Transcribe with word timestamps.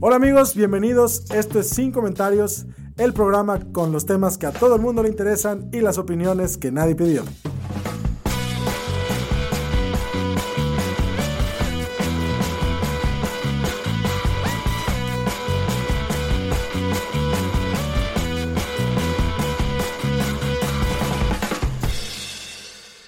Hola 0.00 0.14
amigos, 0.14 0.54
bienvenidos. 0.54 1.28
Esto 1.32 1.58
es 1.58 1.70
Sin 1.70 1.90
Comentarios, 1.90 2.66
el 2.98 3.12
programa 3.12 3.58
con 3.72 3.90
los 3.90 4.06
temas 4.06 4.38
que 4.38 4.46
a 4.46 4.52
todo 4.52 4.76
el 4.76 4.80
mundo 4.80 5.02
le 5.02 5.08
interesan 5.08 5.68
y 5.72 5.80
las 5.80 5.98
opiniones 5.98 6.56
que 6.56 6.70
nadie 6.70 6.94
pidió. 6.94 7.24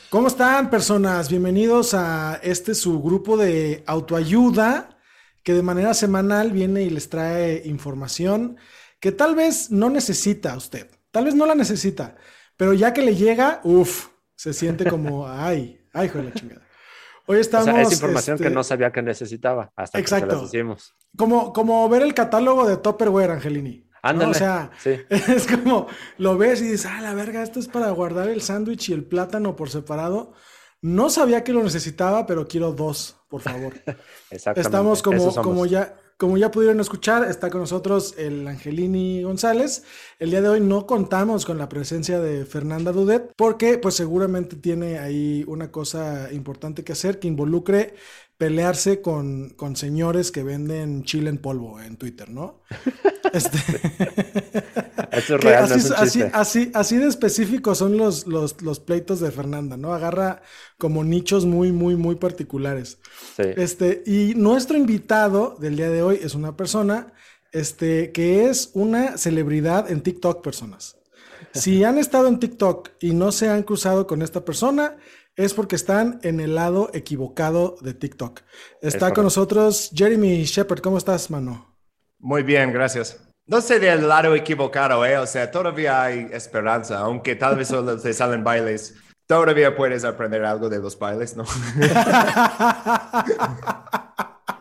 ¿Cómo 0.08 0.26
están 0.26 0.70
personas? 0.70 1.28
Bienvenidos 1.28 1.94
a 1.94 2.40
este 2.42 2.74
su 2.74 3.00
grupo 3.00 3.36
de 3.36 3.84
autoayuda 3.86 4.99
que 5.42 5.54
de 5.54 5.62
manera 5.62 5.94
semanal 5.94 6.52
viene 6.52 6.82
y 6.82 6.90
les 6.90 7.08
trae 7.08 7.62
información 7.64 8.56
que 9.00 9.12
tal 9.12 9.34
vez 9.34 9.70
no 9.70 9.88
necesita 9.90 10.56
usted, 10.56 10.90
tal 11.10 11.24
vez 11.24 11.34
no 11.34 11.46
la 11.46 11.54
necesita, 11.54 12.16
pero 12.56 12.72
ya 12.74 12.92
que 12.92 13.02
le 13.02 13.16
llega, 13.16 13.60
uff, 13.64 14.08
se 14.36 14.52
siente 14.52 14.84
como, 14.84 15.28
ay, 15.28 15.80
ay, 15.92 16.06
hijo 16.06 16.18
de 16.18 16.24
la 16.24 16.32
chingada. 16.32 16.66
Hoy 17.26 17.38
estamos... 17.38 17.68
O 17.68 17.72
sea, 17.72 17.82
es 17.82 17.92
información 17.92 18.34
este, 18.34 18.48
que 18.48 18.54
no 18.54 18.64
sabía 18.64 18.90
que 18.90 19.02
necesitaba 19.02 19.72
hasta 19.76 19.98
Exacto. 19.98 20.26
que 20.26 20.34
se 20.34 20.40
las 20.40 20.48
hicimos. 20.48 20.94
Como, 21.16 21.52
como 21.52 21.88
ver 21.88 22.02
el 22.02 22.12
catálogo 22.12 22.66
de 22.66 22.76
Tupperware, 22.76 23.30
Angelini. 23.30 23.86
¿no? 23.86 23.98
Ándale, 24.02 24.30
O 24.30 24.34
sea, 24.34 24.70
sí. 24.78 24.96
es 25.10 25.46
como 25.46 25.86
lo 26.18 26.36
ves 26.36 26.60
y 26.60 26.64
dices, 26.64 26.86
ah, 26.86 27.00
la 27.00 27.14
verga, 27.14 27.42
esto 27.42 27.60
es 27.60 27.68
para 27.68 27.90
guardar 27.90 28.28
el 28.28 28.42
sándwich 28.42 28.88
y 28.88 28.94
el 28.94 29.04
plátano 29.04 29.54
por 29.56 29.70
separado. 29.70 30.32
No 30.82 31.10
sabía 31.10 31.44
que 31.44 31.52
lo 31.52 31.62
necesitaba, 31.62 32.26
pero 32.26 32.48
quiero 32.48 32.72
dos, 32.72 33.19
por 33.30 33.40
favor. 33.40 33.72
Exactamente. 34.30 34.60
Estamos 34.60 35.02
como, 35.02 35.32
como 35.36 35.64
ya, 35.64 35.96
como 36.16 36.36
ya 36.36 36.50
pudieron 36.50 36.80
escuchar, 36.80 37.30
está 37.30 37.48
con 37.48 37.60
nosotros 37.60 38.14
el 38.18 38.46
Angelini 38.46 39.22
González. 39.22 39.84
El 40.18 40.30
día 40.30 40.42
de 40.42 40.48
hoy 40.48 40.60
no 40.60 40.84
contamos 40.84 41.46
con 41.46 41.56
la 41.56 41.68
presencia 41.68 42.18
de 42.18 42.44
Fernanda 42.44 42.90
Dudet, 42.92 43.32
porque 43.36 43.78
pues 43.78 43.94
seguramente 43.94 44.56
tiene 44.56 44.98
ahí 44.98 45.44
una 45.46 45.70
cosa 45.70 46.28
importante 46.32 46.82
que 46.82 46.92
hacer 46.92 47.20
que 47.20 47.28
involucre 47.28 47.94
pelearse 48.40 49.02
con, 49.02 49.50
con 49.50 49.76
señores 49.76 50.32
que 50.32 50.42
venden 50.42 51.04
chile 51.04 51.28
en 51.28 51.36
polvo 51.36 51.78
en 51.78 51.98
Twitter, 51.98 52.30
¿no? 52.30 52.62
Este, 53.34 53.58
Eso 55.12 55.36
es 55.36 55.44
real, 55.44 55.68
no 55.68 55.74
así, 55.74 55.78
es 55.78 55.90
un 55.90 55.96
así, 55.96 56.22
así, 56.32 56.70
así 56.74 56.96
de 56.96 57.06
específicos 57.06 57.78
son 57.78 57.96
los, 57.96 58.26
los, 58.26 58.60
los 58.62 58.80
pleitos 58.80 59.20
de 59.20 59.30
Fernanda, 59.30 59.76
¿no? 59.76 59.92
Agarra 59.92 60.42
como 60.78 61.04
nichos 61.04 61.44
muy, 61.44 61.70
muy, 61.70 61.94
muy 61.96 62.16
particulares. 62.16 62.98
Sí. 63.36 63.44
Este, 63.56 64.02
y 64.06 64.34
nuestro 64.34 64.78
invitado 64.78 65.56
del 65.60 65.76
día 65.76 65.90
de 65.90 66.02
hoy 66.02 66.18
es 66.20 66.34
una 66.34 66.56
persona 66.56 67.12
este, 67.52 68.10
que 68.10 68.48
es 68.48 68.70
una 68.72 69.18
celebridad 69.18 69.90
en 69.90 70.00
TikTok, 70.00 70.42
personas. 70.42 70.96
Si 71.52 71.84
han 71.84 71.98
estado 71.98 72.28
en 72.28 72.38
TikTok 72.38 72.90
y 73.00 73.12
no 73.12 73.32
se 73.32 73.48
han 73.48 73.62
cruzado 73.62 74.06
con 74.06 74.22
esta 74.22 74.44
persona, 74.44 74.96
es 75.36 75.54
porque 75.54 75.76
están 75.76 76.20
en 76.22 76.40
el 76.40 76.54
lado 76.54 76.90
equivocado 76.92 77.76
de 77.80 77.94
TikTok. 77.94 78.40
Está 78.80 78.98
correcto. 78.98 79.14
con 79.14 79.24
nosotros 79.24 79.90
Jeremy 79.94 80.44
Shepard. 80.44 80.80
¿Cómo 80.80 80.98
estás, 80.98 81.30
mano? 81.30 81.76
Muy 82.18 82.42
bien, 82.42 82.72
gracias. 82.72 83.18
No 83.46 83.60
sé 83.60 83.80
del 83.80 84.06
lado 84.06 84.34
equivocado, 84.34 85.04
¿eh? 85.04 85.18
O 85.18 85.26
sea, 85.26 85.50
todavía 85.50 86.02
hay 86.02 86.28
esperanza, 86.32 87.00
aunque 87.00 87.34
tal 87.34 87.56
vez 87.56 87.68
solo 87.68 87.98
te 87.98 88.12
salen 88.12 88.44
bailes. 88.44 88.94
Todavía 89.26 89.74
puedes 89.74 90.04
aprender 90.04 90.44
algo 90.44 90.68
de 90.68 90.78
los 90.78 90.98
bailes, 90.98 91.36
¿no? 91.36 91.44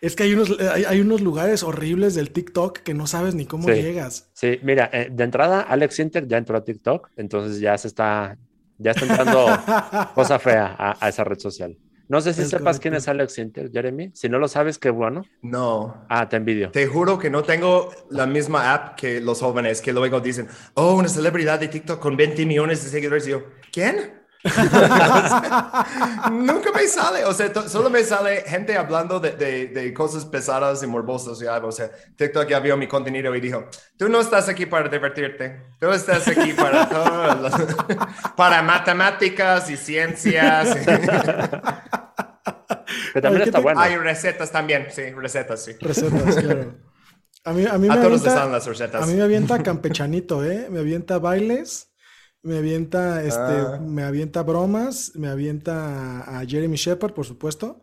Es 0.00 0.16
que 0.16 0.24
hay 0.24 0.34
unos, 0.34 0.58
hay, 0.60 0.84
hay 0.84 1.00
unos 1.00 1.20
lugares 1.20 1.62
horribles 1.62 2.14
del 2.14 2.30
TikTok 2.30 2.78
que 2.78 2.94
no 2.94 3.06
sabes 3.06 3.34
ni 3.34 3.46
cómo 3.46 3.68
Sí. 3.68 3.74
llegas. 3.74 4.30
Sí, 4.34 4.58
mira, 4.62 4.90
eh, 4.92 5.08
de 5.10 5.24
entrada, 5.24 5.60
Alex 5.62 5.98
Inter 6.00 6.26
ya 6.26 6.38
entró 6.38 6.56
a 6.56 6.64
TikTok, 6.64 7.10
entonces 7.16 7.60
ya 7.60 7.76
se 7.78 7.88
está, 7.88 8.36
ya 8.78 8.90
está 8.92 9.04
entrando 9.06 9.46
cosa 10.14 10.38
fea 10.38 10.74
a, 10.78 10.96
a 11.04 11.08
esa 11.08 11.24
red 11.24 11.38
social. 11.38 11.76
No 12.08 12.20
sé 12.20 12.32
si 12.34 12.42
Es 12.42 12.50
sepas 12.50 12.78
quién 12.78 12.94
es 12.94 13.08
Alex 13.08 13.36
Inter, 13.38 13.68
Jeremy. 13.72 14.12
Si 14.14 14.28
no 14.28 14.38
lo 14.38 14.46
sabes, 14.46 14.78
qué 14.78 14.90
bueno. 14.90 15.24
No. 15.42 16.04
Ah, 16.08 16.28
te 16.28 16.36
envidio. 16.36 16.70
Te 16.70 16.86
juro 16.86 17.18
que 17.18 17.30
no 17.30 17.42
tengo 17.42 17.90
la 18.10 18.26
misma 18.26 18.72
app 18.72 18.94
que 18.96 19.20
los 19.20 19.40
jóvenes 19.40 19.80
que 19.82 19.92
luego 19.92 20.20
dicen, 20.20 20.46
oh, 20.74 20.94
una 20.94 21.08
celebridad 21.08 21.58
de 21.58 21.66
TikTok 21.66 21.98
con 21.98 22.16
20 22.16 22.46
millones 22.46 22.84
de 22.84 22.90
seguidores. 22.90 23.26
Y 23.26 23.30
yo, 23.32 23.42
¿quién? 23.72 24.22
Nunca 26.30 26.70
me 26.74 26.86
sale, 26.86 27.24
o 27.24 27.32
sea, 27.32 27.52
solo 27.68 27.90
me 27.90 28.02
sale 28.04 28.42
gente 28.46 28.76
hablando 28.76 29.18
de, 29.20 29.32
de- 29.32 29.66
de 29.68 29.92
cosas 29.94 30.24
pesadas 30.24 30.82
y 30.82 30.86
morbosas. 30.86 31.38
Ya, 31.38 31.56
o 31.58 31.72
sea, 31.72 31.90
TikTok 32.16 32.48
ya 32.48 32.60
vio 32.60 32.76
mi 32.76 32.86
contenido 32.86 33.34
y 33.34 33.40
dijo, 33.40 33.66
tú 33.98 34.08
no 34.08 34.20
estás 34.20 34.48
aquí 34.48 34.66
para 34.66 34.88
divertirte, 34.88 35.62
tú 35.80 35.90
estás 35.90 36.26
aquí 36.28 36.52
para 36.52 36.88
todo, 36.88 37.50
para 38.36 38.62
matemáticas 38.62 39.68
y 39.70 39.76
ciencias. 39.76 40.76
Que 43.12 43.20
también 43.20 43.42
Oye, 43.42 43.44
¿qué 43.44 43.50
está 43.50 43.58
te- 43.58 43.62
bueno. 43.62 43.80
Hay 43.80 43.96
recetas 43.96 44.50
también, 44.52 44.86
sí, 44.90 45.10
recetas, 45.12 45.64
sí. 45.64 45.72
Recetas, 45.80 46.36
claro. 46.36 46.74
A 47.44 47.52
mí, 47.52 47.64
a 47.64 47.78
mí 47.78 47.88
A 47.88 47.94
me 47.96 48.00
todos 48.00 48.12
les 48.12 48.22
avienta, 48.22 48.34
dan 48.34 48.52
las 48.52 48.66
recetas. 48.66 49.02
a 49.02 49.06
mí 49.06 49.14
me 49.14 49.22
avienta 49.22 49.62
campechanito, 49.62 50.44
¿eh? 50.44 50.68
Me 50.70 50.80
avienta 50.80 51.18
bailes, 51.18 51.92
me 52.46 52.58
avienta, 52.58 53.22
este, 53.24 53.40
Ah. 53.40 53.78
me 53.82 54.02
avienta 54.04 54.42
bromas, 54.42 55.12
me 55.16 55.28
avienta 55.28 56.20
a, 56.40 56.46
Jeremy 56.46 56.76
Shepard, 56.76 57.14
por 57.14 57.26
supuesto. 57.26 57.82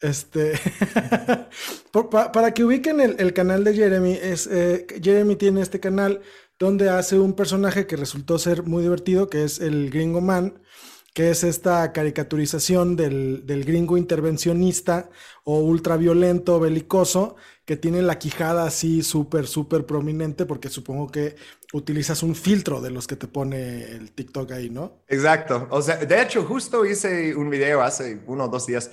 Este, 0.00 0.52
por- 1.92 2.10
pa- 2.10 2.32
para 2.32 2.52
que 2.54 2.64
ubiquen 2.64 3.00
el, 3.00 3.16
el 3.18 3.32
canal 3.34 3.64
de 3.64 3.74
Jeremy, 3.74 4.12
es, 4.20 4.46
eh, 4.46 4.86
Jeremy 5.02 5.36
tiene 5.36 5.60
este 5.62 5.80
canal 5.80 6.22
donde 6.58 6.88
hace 6.90 7.18
un 7.18 7.34
personaje 7.34 7.86
que 7.86 7.96
resultó 7.96 8.38
ser 8.38 8.64
muy 8.64 8.82
divertido, 8.82 9.28
que 9.30 9.44
es 9.44 9.60
el 9.60 9.90
Gringo 9.90 10.20
Man, 10.20 10.60
que 11.18 11.30
es 11.30 11.42
esta 11.42 11.92
caricaturización 11.92 12.94
del, 12.94 13.44
del 13.44 13.64
gringo 13.64 13.96
intervencionista 13.98 15.10
o 15.42 15.58
ultraviolento, 15.60 16.60
belicoso, 16.60 17.34
que 17.64 17.76
tiene 17.76 18.02
la 18.02 18.18
quijada 18.20 18.64
así 18.64 19.02
súper, 19.02 19.48
súper 19.48 19.84
prominente, 19.84 20.46
porque 20.46 20.68
supongo 20.68 21.08
que 21.10 21.34
utilizas 21.72 22.22
un 22.22 22.36
filtro 22.36 22.80
de 22.80 22.90
los 22.90 23.08
que 23.08 23.16
te 23.16 23.26
pone 23.26 23.82
el 23.96 24.12
TikTok 24.12 24.52
ahí, 24.52 24.70
¿no? 24.70 24.92
Exacto. 25.08 25.66
O 25.70 25.82
sea, 25.82 25.96
de 25.96 26.22
hecho, 26.22 26.44
justo 26.44 26.84
hice 26.84 27.34
un 27.34 27.50
video 27.50 27.82
hace 27.82 28.20
uno 28.26 28.44
o 28.44 28.48
dos 28.48 28.66
días 28.66 28.90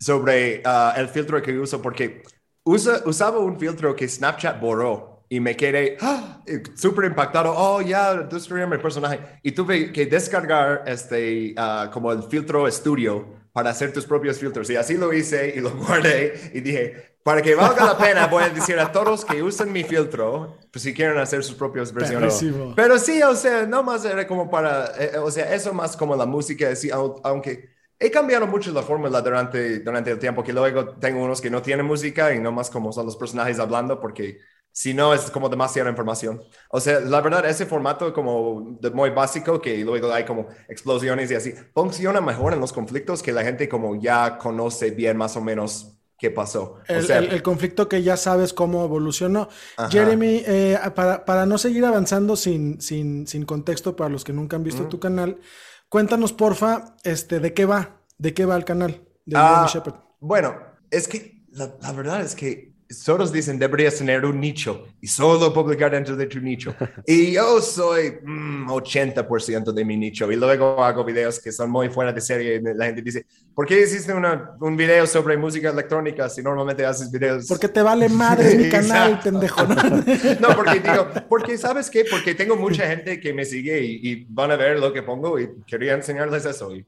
sobre 0.00 0.62
ah, 0.64 0.94
el 0.96 1.08
filtro 1.08 1.42
que 1.42 1.58
uso 1.58 1.82
porque 1.82 2.22
usa- 2.64 3.02
usaba 3.06 3.40
un 3.40 3.58
filtro 3.58 3.94
que 3.96 4.08
Snapchat 4.08 4.60
borró 4.60 5.07
y 5.28 5.40
me 5.40 5.56
quedé 5.56 5.96
ah, 6.00 6.42
eh, 6.46 6.62
súper 6.74 7.04
impactado. 7.06 7.52
Oh, 7.56 7.80
ya 7.82 8.14
destruyeron 8.14 8.70
mi 8.70 8.78
personaje. 8.78 9.20
Y 9.42 9.52
tuve 9.52 9.92
que 9.92 10.06
descargar 10.06 10.84
este, 10.86 11.54
ah, 11.56 11.90
como 11.92 12.12
el 12.12 12.22
filtro 12.24 12.66
estudio 12.66 13.26
para 13.52 13.70
hacer 13.70 13.92
tus 13.92 14.06
propios 14.06 14.38
filtros. 14.38 14.70
Y 14.70 14.76
así 14.76 14.96
lo 14.96 15.12
hice 15.12 15.54
y 15.56 15.60
lo 15.60 15.70
guardé 15.76 16.50
y 16.54 16.60
dije, 16.60 17.16
para 17.22 17.42
que 17.42 17.54
valga 17.54 17.84
la 17.84 17.98
pena, 17.98 18.26
voy 18.26 18.44
a 18.44 18.48
decir 18.50 18.78
a 18.78 18.90
todos 18.92 19.24
que 19.24 19.42
usen 19.42 19.70
mi 19.72 19.84
filtro, 19.84 20.56
pues 20.70 20.82
si 20.82 20.94
quieren 20.94 21.18
hacer 21.18 21.42
sus 21.44 21.54
propias 21.56 21.92
versiones. 21.92 22.46
Pero 22.74 22.98
sí, 22.98 23.22
o 23.22 23.34
sea, 23.34 23.66
no 23.66 23.82
más 23.82 24.04
era 24.04 24.26
como 24.26 24.48
para, 24.50 24.92
eh, 24.98 25.18
o 25.18 25.30
sea, 25.30 25.52
eso 25.54 25.72
más 25.74 25.96
como 25.96 26.14
la 26.16 26.26
música, 26.26 26.74
sí, 26.76 26.88
au- 26.90 27.20
aunque 27.24 27.70
he 27.98 28.10
cambiado 28.10 28.46
mucho 28.46 28.70
la 28.72 28.82
fórmula 28.82 29.20
durante, 29.20 29.80
durante 29.80 30.10
el 30.12 30.18
tiempo, 30.18 30.42
que 30.44 30.52
luego 30.52 30.90
tengo 30.98 31.22
unos 31.24 31.40
que 31.40 31.50
no 31.50 31.60
tienen 31.62 31.86
música 31.86 32.32
y 32.34 32.38
no 32.40 32.52
más 32.52 32.70
como 32.70 32.92
son 32.92 33.06
los 33.06 33.16
personajes 33.16 33.58
hablando, 33.58 34.00
porque 34.00 34.38
si 34.72 34.94
no 34.94 35.12
es 35.14 35.30
como 35.30 35.48
demasiada 35.48 35.90
información. 35.90 36.40
O 36.70 36.80
sea, 36.80 37.00
la 37.00 37.20
verdad, 37.20 37.44
ese 37.46 37.66
formato 37.66 38.12
como 38.12 38.78
de 38.80 38.90
muy 38.90 39.10
básico, 39.10 39.60
que 39.60 39.78
luego 39.84 40.12
hay 40.12 40.24
como 40.24 40.46
explosiones 40.68 41.30
y 41.30 41.34
así, 41.34 41.52
funciona 41.74 42.20
mejor 42.20 42.52
en 42.54 42.60
los 42.60 42.72
conflictos 42.72 43.22
que 43.22 43.32
la 43.32 43.42
gente 43.44 43.68
como 43.68 44.00
ya 44.00 44.38
conoce 44.38 44.90
bien 44.92 45.16
más 45.16 45.36
o 45.36 45.40
menos 45.40 45.98
qué 46.16 46.30
pasó. 46.30 46.76
O 46.94 47.00
El, 47.00 47.02
sea, 47.02 47.18
el- 47.18 47.28
el 47.30 47.42
conflicto 47.42 47.88
que 47.88 48.02
ya 48.02 48.16
sabes 48.16 48.52
cómo 48.52 48.84
evolucionó. 48.84 49.48
Ajá. 49.76 49.88
Jeremy, 49.90 50.42
eh, 50.46 50.78
para, 50.94 51.24
para 51.24 51.46
no 51.46 51.58
seguir 51.58 51.84
avanzando 51.84 52.36
sin, 52.36 52.80
sin, 52.80 53.26
sin 53.26 53.44
contexto 53.44 53.96
para 53.96 54.10
los 54.10 54.24
que 54.24 54.32
nunca 54.32 54.56
han 54.56 54.64
visto 54.64 54.86
tu 54.88 54.98
canal, 55.00 55.38
cuéntanos 55.88 56.32
porfa, 56.32 56.96
este, 57.04 57.40
¿de 57.40 57.54
qué 57.54 57.64
va? 57.66 58.00
¿De 58.18 58.34
qué 58.34 58.44
va 58.46 58.56
el 58.56 58.64
canal? 58.64 59.02
de 59.24 59.36
Ah, 59.36 59.50
Jeremy 59.50 59.66
Shepard. 59.68 59.94
Bueno, 60.20 60.56
es 60.90 61.08
que 61.08 61.42
la, 61.50 61.76
la 61.80 61.92
verdad 61.92 62.20
es 62.22 62.34
que 62.34 62.67
todos 63.04 63.30
dicen 63.32 63.58
deberías 63.58 63.96
tener 63.96 64.24
un 64.24 64.40
nicho 64.40 64.86
y 65.00 65.06
solo 65.06 65.52
publicar 65.52 65.90
dentro 65.90 66.16
de 66.16 66.26
tu 66.26 66.40
nicho. 66.40 66.74
Y 67.06 67.32
yo 67.32 67.60
soy 67.60 68.18
mm, 68.22 68.68
80% 68.70 69.72
de 69.72 69.84
mi 69.84 69.96
nicho 69.96 70.30
y 70.32 70.36
luego 70.36 70.82
hago 70.82 71.04
videos 71.04 71.38
que 71.40 71.52
son 71.52 71.70
muy 71.70 71.88
fuera 71.90 72.12
de 72.12 72.20
serie 72.20 72.56
y 72.56 72.60
la 72.76 72.86
gente 72.86 73.02
dice, 73.02 73.26
¿por 73.54 73.66
qué 73.66 73.80
hiciste 73.82 74.12
una- 74.12 74.52
un 74.60 74.76
video 74.76 75.06
sobre 75.06 75.36
música 75.36 75.70
electrónica 75.70 76.28
si 76.28 76.42
normalmente 76.42 76.84
haces 76.84 77.10
videos? 77.10 77.46
Porque 77.46 77.68
te 77.68 77.82
vale 77.82 78.08
madre 78.08 78.54
mi 78.56 78.68
canal, 78.70 79.20
pendejo. 79.22 79.62
¿no? 80.40 80.48
Porque 80.56 80.80
digo, 80.80 81.08
porque 81.28 81.58
sabes 81.58 81.90
qué, 81.90 82.04
porque 82.10 82.34
tengo 82.34 82.56
mucha 82.56 82.86
gente 82.86 83.20
que 83.20 83.32
me 83.32 83.44
sigue 83.44 83.80
y, 83.82 84.00
y 84.02 84.26
van 84.28 84.50
a 84.50 84.56
ver 84.56 84.78
lo 84.78 84.92
que 84.92 85.02
pongo 85.02 85.38
y 85.38 85.48
quería 85.66 85.94
enseñarles 85.94 86.44
eso 86.46 86.74
y 86.74 86.84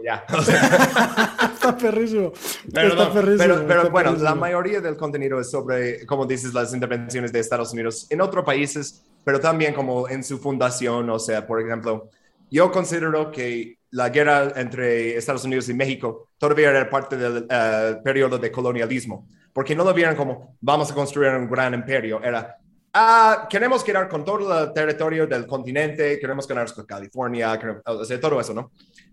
ya. 0.00 0.24
O 0.32 0.40
sea, 0.42 1.50
Está 1.54 1.76
perrísimo. 1.76 2.32
pero, 2.72 2.88
Está 2.88 3.04
no, 3.08 3.12
perrísimo. 3.12 3.38
pero, 3.38 3.66
pero 3.66 3.80
está 3.82 3.92
bueno, 3.92 4.10
perrísimo. 4.10 4.30
la 4.30 4.34
mayoría 4.34 4.80
del 4.80 4.96
contenido 4.96 5.40
es 5.40 5.50
sobre, 5.50 6.04
como 6.06 6.26
dices, 6.26 6.54
las 6.54 6.72
intervenciones 6.74 7.32
de 7.32 7.40
Estados 7.40 7.72
Unidos 7.72 8.06
en 8.10 8.20
otros 8.20 8.44
países, 8.44 9.02
pero 9.24 9.38
también 9.40 9.74
como 9.74 10.08
en 10.08 10.24
su 10.24 10.38
fundación. 10.38 11.08
O 11.10 11.18
sea, 11.18 11.46
por 11.46 11.60
ejemplo, 11.60 12.08
yo 12.50 12.70
considero 12.72 13.30
que 13.30 13.78
la 13.90 14.08
guerra 14.08 14.52
entre 14.56 15.16
Estados 15.16 15.44
Unidos 15.44 15.68
y 15.68 15.74
México 15.74 16.28
todavía 16.38 16.70
era 16.70 16.88
parte 16.88 17.16
del 17.16 17.46
eh, 17.48 17.96
periodo 18.02 18.38
de 18.38 18.50
colonialismo, 18.50 19.28
porque 19.52 19.74
no 19.76 19.84
lo 19.84 19.92
vieron 19.92 20.16
como 20.16 20.56
vamos 20.60 20.90
a 20.90 20.94
construir 20.94 21.30
un 21.32 21.48
gran 21.48 21.74
imperio, 21.74 22.20
era 22.22 22.56
ah, 22.94 23.46
queremos 23.48 23.82
quedar 23.84 24.08
con 24.08 24.24
todo 24.24 24.64
el 24.64 24.72
territorio 24.72 25.26
del 25.26 25.46
continente, 25.46 26.18
queremos 26.18 26.46
quedarnos 26.46 26.72
con 26.72 26.84
California, 26.86 27.58
queremos- 27.58 27.82
o 27.86 28.04
sea, 28.04 28.18
todo 28.20 28.40
eso, 28.40 28.52
¿no? 28.54 28.70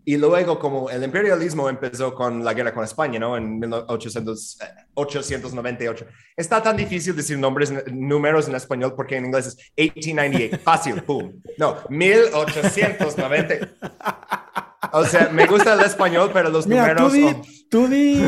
Y 0.10 0.18
luego, 0.18 0.58
como 0.58 0.90
el 0.90 1.04
imperialismo 1.04 1.70
empezó 1.70 2.16
con 2.16 2.44
la 2.44 2.56
guerra 2.56 2.74
con 2.74 2.84
España, 2.84 3.20
¿no? 3.20 3.38
En 3.38 3.60
1800, 3.60 4.58
eh, 4.60 4.66
898. 4.96 6.08
Está 6.36 6.64
tan 6.64 6.76
difícil 6.76 7.16
decir 7.16 7.38
nombres, 7.38 7.72
números 7.94 8.48
en 8.48 8.56
español 8.56 8.96
porque 8.96 9.18
en 9.18 9.28
inglés 9.28 9.46
es 9.46 9.58
1898. 9.78 10.64
Fácil, 10.64 11.04
pum. 11.04 11.40
No, 11.60 11.78
1890. 11.90 14.66
O 14.94 15.04
sea, 15.06 15.30
me 15.31 15.46
gusta 15.46 15.74
el 15.74 15.81
español, 15.81 16.30
pero 16.34 16.50
los 16.50 16.66
Mira, 16.66 16.96
tú 16.96 17.04
números. 17.10 17.14
di, 17.14 17.24
oh. 17.26 17.42
tú 17.70 17.88
di, 17.88 18.24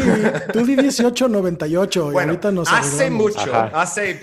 tú 0.51 0.65
di 0.65 0.75
1898 0.75 2.09
y 2.09 2.11
Bueno, 2.13 2.31
ahorita 2.31 2.51
nos 2.51 2.67
hace 2.71 3.05
arreglamos. 3.05 3.35
mucho, 3.35 3.55
Ajá. 3.55 3.81
hace, 3.81 4.19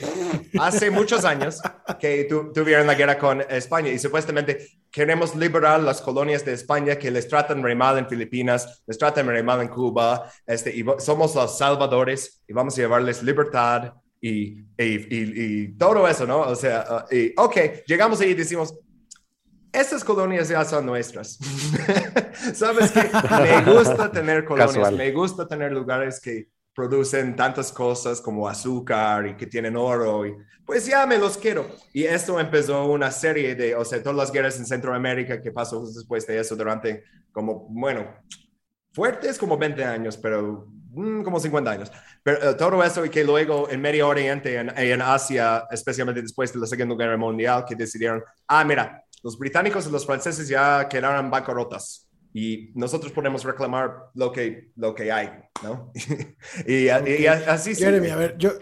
hace 0.60 0.90
muchos 0.90 1.24
años 1.24 1.60
que 1.98 2.24
tu- 2.24 2.52
tuvieron 2.52 2.86
la 2.86 2.94
guerra 2.94 3.18
con 3.18 3.40
España 3.48 3.90
y 3.90 3.98
supuestamente 3.98 4.68
queremos 4.90 5.34
liberar 5.36 5.80
las 5.80 6.00
colonias 6.02 6.44
de 6.44 6.52
España 6.52 6.96
que 6.96 7.10
les 7.10 7.26
tratan 7.28 7.62
re 7.62 7.74
mal 7.74 7.96
en 7.98 8.06
Filipinas, 8.08 8.82
les 8.86 8.98
tratan 8.98 9.26
re 9.26 9.42
mal 9.42 9.62
en 9.62 9.68
Cuba, 9.68 10.30
este, 10.46 10.70
y 10.76 10.84
somos 10.98 11.34
los 11.34 11.56
salvadores 11.58 12.42
y 12.46 12.52
vamos 12.52 12.74
a 12.74 12.82
llevarles 12.82 13.22
libertad 13.22 13.94
y, 14.20 14.58
y, 14.76 14.84
y- 14.84 15.32
y 15.64 15.68
todo 15.78 16.06
eso, 16.06 16.26
¿no? 16.26 16.40
O 16.40 16.54
sea, 16.56 17.06
uh, 17.10 17.14
y, 17.14 17.32
ok, 17.36 17.56
llegamos 17.86 18.20
ahí 18.20 18.30
y 18.30 18.34
decimos, 18.34 18.74
estas 19.72 20.04
colonias 20.04 20.48
ya 20.48 20.64
son 20.64 20.86
nuestras. 20.86 21.38
Sabes 22.54 22.90
que 22.90 23.10
me 23.42 23.72
gusta 23.72 24.10
tener 24.10 24.44
colonias, 24.44 24.74
Casual. 24.74 24.96
me 24.96 25.12
gusta 25.12 25.46
tener 25.46 25.72
lugares 25.72 26.20
que 26.20 26.48
producen 26.74 27.34
tantas 27.34 27.72
cosas 27.72 28.20
como 28.20 28.48
azúcar 28.48 29.26
y 29.26 29.36
que 29.36 29.46
tienen 29.46 29.76
oro 29.76 30.24
y 30.24 30.36
pues 30.64 30.86
ya 30.86 31.06
me 31.06 31.18
los 31.18 31.36
quiero. 31.36 31.66
Y 31.92 32.04
esto 32.04 32.38
empezó 32.38 32.84
una 32.86 33.10
serie 33.10 33.54
de, 33.54 33.74
o 33.74 33.84
sea, 33.84 34.02
todas 34.02 34.16
las 34.16 34.30
guerras 34.30 34.58
en 34.58 34.66
Centroamérica 34.66 35.40
que 35.40 35.50
pasó 35.50 35.84
después 35.84 36.26
de 36.26 36.38
eso 36.38 36.54
durante 36.54 37.04
como, 37.32 37.66
bueno, 37.70 38.06
fuertes 38.92 39.38
como 39.38 39.56
20 39.56 39.82
años, 39.82 40.16
pero 40.18 40.68
mm, 40.90 41.22
como 41.22 41.40
50 41.40 41.70
años. 41.70 41.92
Pero 42.22 42.50
eh, 42.50 42.54
todo 42.54 42.84
eso 42.84 43.04
y 43.04 43.08
que 43.08 43.24
luego 43.24 43.68
en 43.70 43.80
Medio 43.80 44.08
Oriente, 44.08 44.56
en, 44.56 44.70
en 44.78 45.02
Asia, 45.02 45.66
especialmente 45.70 46.22
después 46.22 46.52
de 46.52 46.60
la 46.60 46.66
Segunda 46.66 46.94
Guerra 46.96 47.16
Mundial, 47.16 47.64
que 47.66 47.74
decidieron, 47.74 48.22
ah, 48.46 48.62
mira, 48.64 49.04
los 49.22 49.38
británicos 49.38 49.86
y 49.86 49.90
los 49.90 50.06
franceses 50.06 50.48
ya 50.48 50.88
quedaron 50.88 51.30
bancarrotas 51.30 52.08
y 52.32 52.70
nosotros 52.74 53.12
podemos 53.12 53.44
reclamar 53.44 54.10
lo 54.14 54.32
que, 54.32 54.70
lo 54.76 54.94
que 54.94 55.10
hay, 55.10 55.30
¿no? 55.62 55.92
y, 56.66 56.84
y 56.84 57.26
así 57.26 57.74
sí. 57.74 57.82
Jeremy, 57.82 58.10
a 58.10 58.16
ver, 58.16 58.38
yo, 58.38 58.52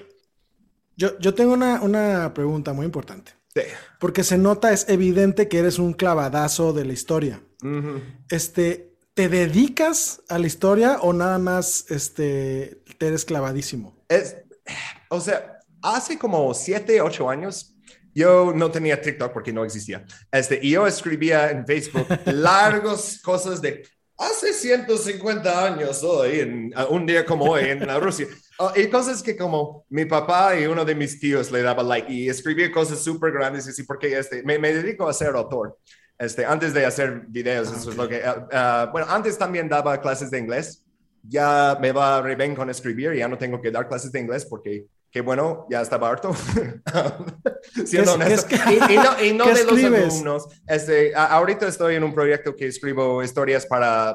yo, 0.97 1.19
yo 1.19 1.35
tengo 1.35 1.53
una, 1.53 1.83
una 1.83 2.33
pregunta 2.33 2.73
muy 2.73 2.87
importante. 2.87 3.33
Sí. 3.55 3.63
Porque 3.99 4.23
se 4.23 4.39
nota, 4.39 4.73
es 4.73 4.89
evidente 4.89 5.49
que 5.49 5.59
eres 5.59 5.79
un 5.79 5.95
clavadazo 5.95 6.73
de 6.73 6.85
la 6.85 6.93
historia. 6.93 7.43
Ujú. 7.63 8.03
Este, 8.29 8.97
¿te 9.15 9.29
dedicas 9.29 10.23
a 10.29 10.39
la 10.39 10.47
historia 10.47 10.99
o 11.01 11.13
nada 11.13 11.39
más 11.39 11.87
este, 11.91 12.83
te 12.99 13.07
eres 13.09 13.25
clavadísimo? 13.25 13.97
Es, 14.09 14.37
o 15.09 15.21
sea, 15.21 15.61
hace 15.83 16.19
como 16.19 16.53
siete, 16.55 17.01
ocho 17.01 17.29
años, 17.29 17.76
yo 18.17 18.53
no 18.55 18.71
tenía 18.71 19.01
TikTok 19.01 19.33
porque 19.33 19.53
no 19.53 19.65
existía. 19.65 20.05
Este, 20.33 20.59
y 20.63 20.71
yo 20.71 20.87
escribía 20.87 21.51
en 21.51 21.67
Facebook 21.67 22.07
largos 22.27 23.21
cosas 23.23 23.61
de 23.61 23.87
hace 24.17 24.53
150 24.55 25.67
años 25.67 26.03
hoy, 26.03 26.41
en, 26.41 26.75
un 26.89 27.05
día 27.05 27.27
como 27.27 27.45
hoy 27.45 27.67
en 27.67 27.87
la 27.87 27.99
Rusia. 28.01 28.27
Oh, 28.59 28.73
y 28.75 28.89
cosas 28.89 29.23
que 29.23 29.37
como 29.37 29.85
mi 29.91 30.07
papá 30.07 30.59
y 30.59 30.65
uno 30.65 30.83
de 30.83 30.95
mis 30.95 31.21
tíos 31.21 31.53
le 31.53 31.61
daba 31.61 31.83
like 31.83 32.11
y 32.11 32.31
escribía 32.31 32.73
cosas 32.73 33.05
súper 33.05 33.31
grandes 33.31 33.67
y 33.67 33.69
así 33.69 33.83
porque 33.83 34.19
este, 34.19 34.43
me, 34.45 34.59
me 34.59 34.73
dedico 34.73 35.07
a 35.07 35.13
ser 35.13 35.37
autor. 35.37 35.77
Este, 36.19 36.43
antes 36.43 36.73
de 36.73 36.87
hacer 36.87 37.25
videos, 37.29 37.71
eso 37.71 37.91
es 37.91 37.97
lo 37.99 38.09
que... 38.09 38.23
ah, 38.25 38.89
bueno, 38.91 39.09
antes 39.11 39.37
también 39.37 39.69
daba 39.69 40.01
clases 40.01 40.31
de 40.31 40.39
inglés 40.39 40.87
ya 41.29 41.77
me 41.81 41.93
va 41.93 42.23
re 42.23 42.37
bien 42.37 42.55
con 42.55 42.71
escribir, 42.71 43.15
ya 43.15 43.29
no 43.29 43.39
tengo 43.39 43.61
que 43.61 43.71
dar 43.71 43.89
clases 43.89 44.13
de 44.13 44.21
inglés 44.21 44.47
porque, 44.47 44.87
qué 45.17 45.23
bueno, 45.23 45.67
ya 45.71 45.81
estaba 45.81 46.11
harto. 46.11 46.35
Siendo 47.87 48.19
¿Qué 48.19 48.35
es- 48.35 48.45
honesto. 48.45 48.55
y, 48.71 48.93
y 48.93 48.97
no, 48.99 49.25
y 49.25 49.33
no 49.33 49.47
de 49.47 49.65
los 49.65 49.83
alumnos. 49.83 50.47
Este, 50.67 51.15
a- 51.15 51.29
ahorita 51.29 51.67
estoy 51.69 51.95
en 51.95 52.05
un 52.05 52.13
proyecto 52.13 52.55
que 52.55 52.67
escribo 52.67 53.23
historias 53.23 53.65
para, 53.65 54.15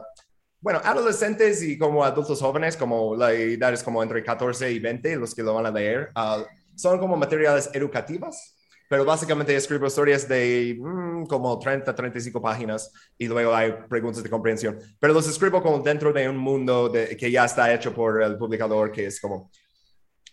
bueno, 0.59 0.79
adolescentes 0.83 1.63
y 1.63 1.75
como 1.79 2.03
adultos 2.03 2.39
jóvenes, 2.39 2.77
como 2.77 3.15
la 3.15 3.33
edad 3.33 3.73
es 3.73 3.81
como 3.81 4.03
entre 4.03 4.23
14 4.23 4.71
y 4.71 4.77
20, 4.77 5.15
los 5.15 5.33
que 5.33 5.41
lo 5.41 5.55
van 5.55 5.65
a 5.65 5.71
leer. 5.71 6.11
Ah, 6.13 6.43
son 6.75 6.99
como 6.99 7.17
materiales 7.17 7.67
educativos. 7.73 8.55
Pero 8.87 9.03
básicamente 9.05 9.55
escribo 9.55 9.87
historias 9.87 10.27
de 10.27 10.77
mm, 10.77 11.25
como 11.25 11.57
30, 11.57 11.95
35 11.95 12.39
páginas 12.41 12.91
y 13.17 13.25
luego 13.25 13.55
hay 13.55 13.73
preguntas 13.89 14.21
de 14.21 14.29
comprensión. 14.29 14.77
Pero 14.99 15.13
los 15.13 15.27
escribo 15.27 15.63
como 15.63 15.79
dentro 15.79 16.13
de 16.13 16.27
un 16.29 16.37
mundo 16.37 16.89
de, 16.89 17.15
que 17.17 17.31
ya 17.31 17.45
está 17.45 17.73
hecho 17.73 17.91
por 17.93 18.21
el 18.21 18.37
publicador, 18.37 18.91
que 18.91 19.05
es 19.07 19.19
como, 19.21 19.49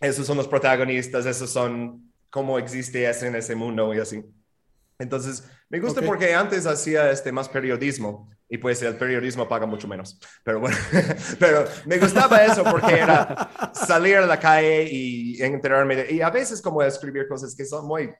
esos 0.01 0.27
son 0.27 0.37
los 0.37 0.49
protagonistas, 0.49 1.27
esos 1.27 1.51
son 1.51 2.13
cómo 2.31 2.59
existe 2.59 3.09
en 3.09 3.37
ese 3.37 3.55
mundo 3.55 3.95
y 3.95 3.99
así. 3.99 4.23
Entonces, 4.99 5.49
me 5.69 5.79
gusta 5.81 6.01
Ok. 6.01 6.07
porque 6.07 6.35
antes 6.35 6.67
hacía 6.67 7.11
este 7.11 7.31
más 7.31 7.49
periodismo 7.49 8.31
y 8.49 8.59
pues 8.59 8.83
el 8.83 8.97
periodismo 8.97 9.49
paga 9.49 9.67
mucho 9.67 9.87
menos. 9.87 10.19
Pero 10.43 10.61
bueno, 10.61 10.77
pero 11.39 11.65
me 11.87 11.99
gustaba 11.99 12.45
eso 12.45 12.65
porque 12.65 12.99
era 12.99 13.51
salir 13.73 14.17
a 14.17 14.27
la 14.27 14.41
calle 14.41 14.89
y 14.91 15.41
enterarme 15.43 15.97
de, 15.97 16.13
y 16.13 16.21
a 16.21 16.31
veces 16.31 16.61
como 16.61 16.83
escribir 16.83 17.29
cosas 17.29 17.55
que 17.55 17.65
son 17.65 17.87
muy 17.87 18.11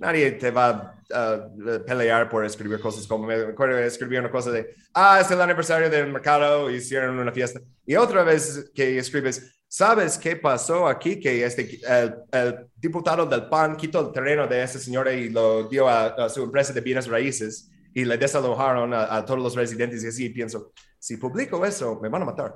nadie 0.00 0.32
te 0.32 0.50
va 0.50 0.94
a 1.12 1.46
uh, 1.46 1.84
pelear 1.84 2.28
por 2.28 2.44
escribir 2.44 2.80
cosas 2.80 3.06
como 3.06 3.26
me 3.26 3.34
acuerdo 3.34 3.76
de 3.76 3.86
escribir 3.86 4.20
una 4.20 4.30
cosa 4.30 4.50
de, 4.50 4.74
ah, 4.94 5.20
es 5.20 5.30
el 5.30 5.40
aniversario 5.40 5.90
del 5.90 6.10
mercado, 6.10 6.70
hicieron 6.70 7.18
una 7.18 7.32
fiesta. 7.32 7.60
Y 7.86 7.96
otra 7.96 8.24
vez 8.24 8.70
que 8.74 8.98
escribes, 8.98 9.59
¿sabes 9.72 10.18
qué 10.18 10.34
pasó 10.34 10.88
aquí? 10.88 11.20
Que 11.20 11.44
este, 11.44 11.78
el, 11.88 12.14
el 12.32 12.66
diputado 12.76 13.24
del 13.24 13.48
PAN 13.48 13.76
quitó 13.76 14.00
el 14.08 14.12
terreno 14.12 14.46
de 14.48 14.62
esa 14.64 14.78
señora 14.80 15.12
y 15.12 15.28
lo 15.28 15.68
dio 15.68 15.88
a, 15.88 16.06
a 16.06 16.28
su 16.28 16.42
empresa 16.42 16.72
de 16.72 16.80
bienes 16.80 17.06
raíces 17.06 17.70
y 17.94 18.04
le 18.04 18.18
desalojaron 18.18 18.92
a, 18.92 19.14
a 19.14 19.24
todos 19.24 19.38
los 19.40 19.54
residentes 19.54 20.02
y 20.02 20.08
así 20.08 20.28
pienso, 20.30 20.72
si 20.98 21.16
publico 21.18 21.64
eso, 21.64 21.98
me 22.02 22.08
van 22.08 22.22
a 22.22 22.26
matar. 22.26 22.54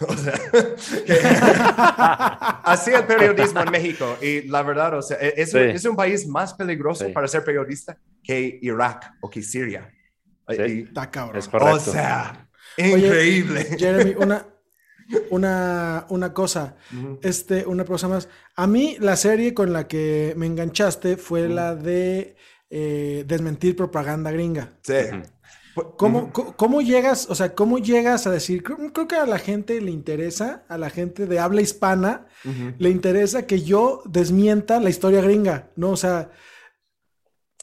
O 0.08 0.16
sea, 0.16 0.32
que- 0.32 1.12
así 2.64 2.90
el 2.92 3.04
periodismo 3.04 3.60
en 3.60 3.70
México. 3.70 4.16
Y 4.22 4.42
la 4.48 4.62
verdad, 4.62 4.96
o 4.98 5.02
sea, 5.02 5.18
e, 5.20 5.34
es, 5.36 5.50
Sí. 5.50 5.58
es 5.58 5.84
un 5.84 5.96
país 5.96 6.26
más 6.26 6.54
peligroso 6.54 7.04
Sí. 7.06 7.12
para 7.12 7.28
ser 7.28 7.44
periodista 7.44 7.98
que 8.22 8.58
Irak 8.62 9.12
o 9.20 9.28
que 9.28 9.42
Siria. 9.42 9.90
Sí. 10.48 10.56
Y- 10.62 10.80
Está 10.84 11.10
cabrón. 11.10 11.36
Es 11.36 11.48
correcto. 11.48 11.76
o 11.76 11.80
sea, 11.80 12.48
Oye, 12.78 12.96
increíble. 13.06 13.64
Jeremy, 13.78 14.14
una, 14.18 14.46
una, 15.30 16.06
una 16.08 16.32
cosa, 16.32 16.76
este, 17.22 17.66
una 17.66 17.84
cosa 17.84 18.08
más. 18.08 18.28
A 18.56 18.66
mí 18.66 18.96
la 19.00 19.16
serie 19.16 19.54
con 19.54 19.72
la 19.72 19.88
que 19.88 20.34
me 20.36 20.46
enganchaste 20.46 21.16
fue 21.16 21.48
la 21.48 21.74
de 21.74 22.36
eh, 22.70 23.24
desmentir 23.26 23.76
propaganda 23.76 24.30
gringa. 24.30 24.70
Sí. 24.82 24.94
¿Cómo, 25.96 26.32
cómo 26.32 26.82
llegas, 26.82 27.30
o 27.30 27.34
sea, 27.34 27.54
cómo 27.54 27.78
llegas 27.78 28.26
a 28.26 28.30
decir, 28.30 28.62
creo, 28.62 28.92
creo 28.92 29.08
que 29.08 29.16
a 29.16 29.24
la 29.24 29.38
gente 29.38 29.80
le 29.80 29.90
interesa, 29.90 30.64
a 30.68 30.76
la 30.76 30.90
gente 30.90 31.26
de 31.26 31.38
habla 31.38 31.62
hispana, 31.62 32.26
le 32.78 32.90
interesa 32.90 33.46
que 33.46 33.62
yo 33.62 34.02
desmienta 34.04 34.80
la 34.80 34.90
historia 34.90 35.22
gringa, 35.22 35.70
¿no? 35.76 35.90
O 35.90 35.96
sea, 35.96 36.30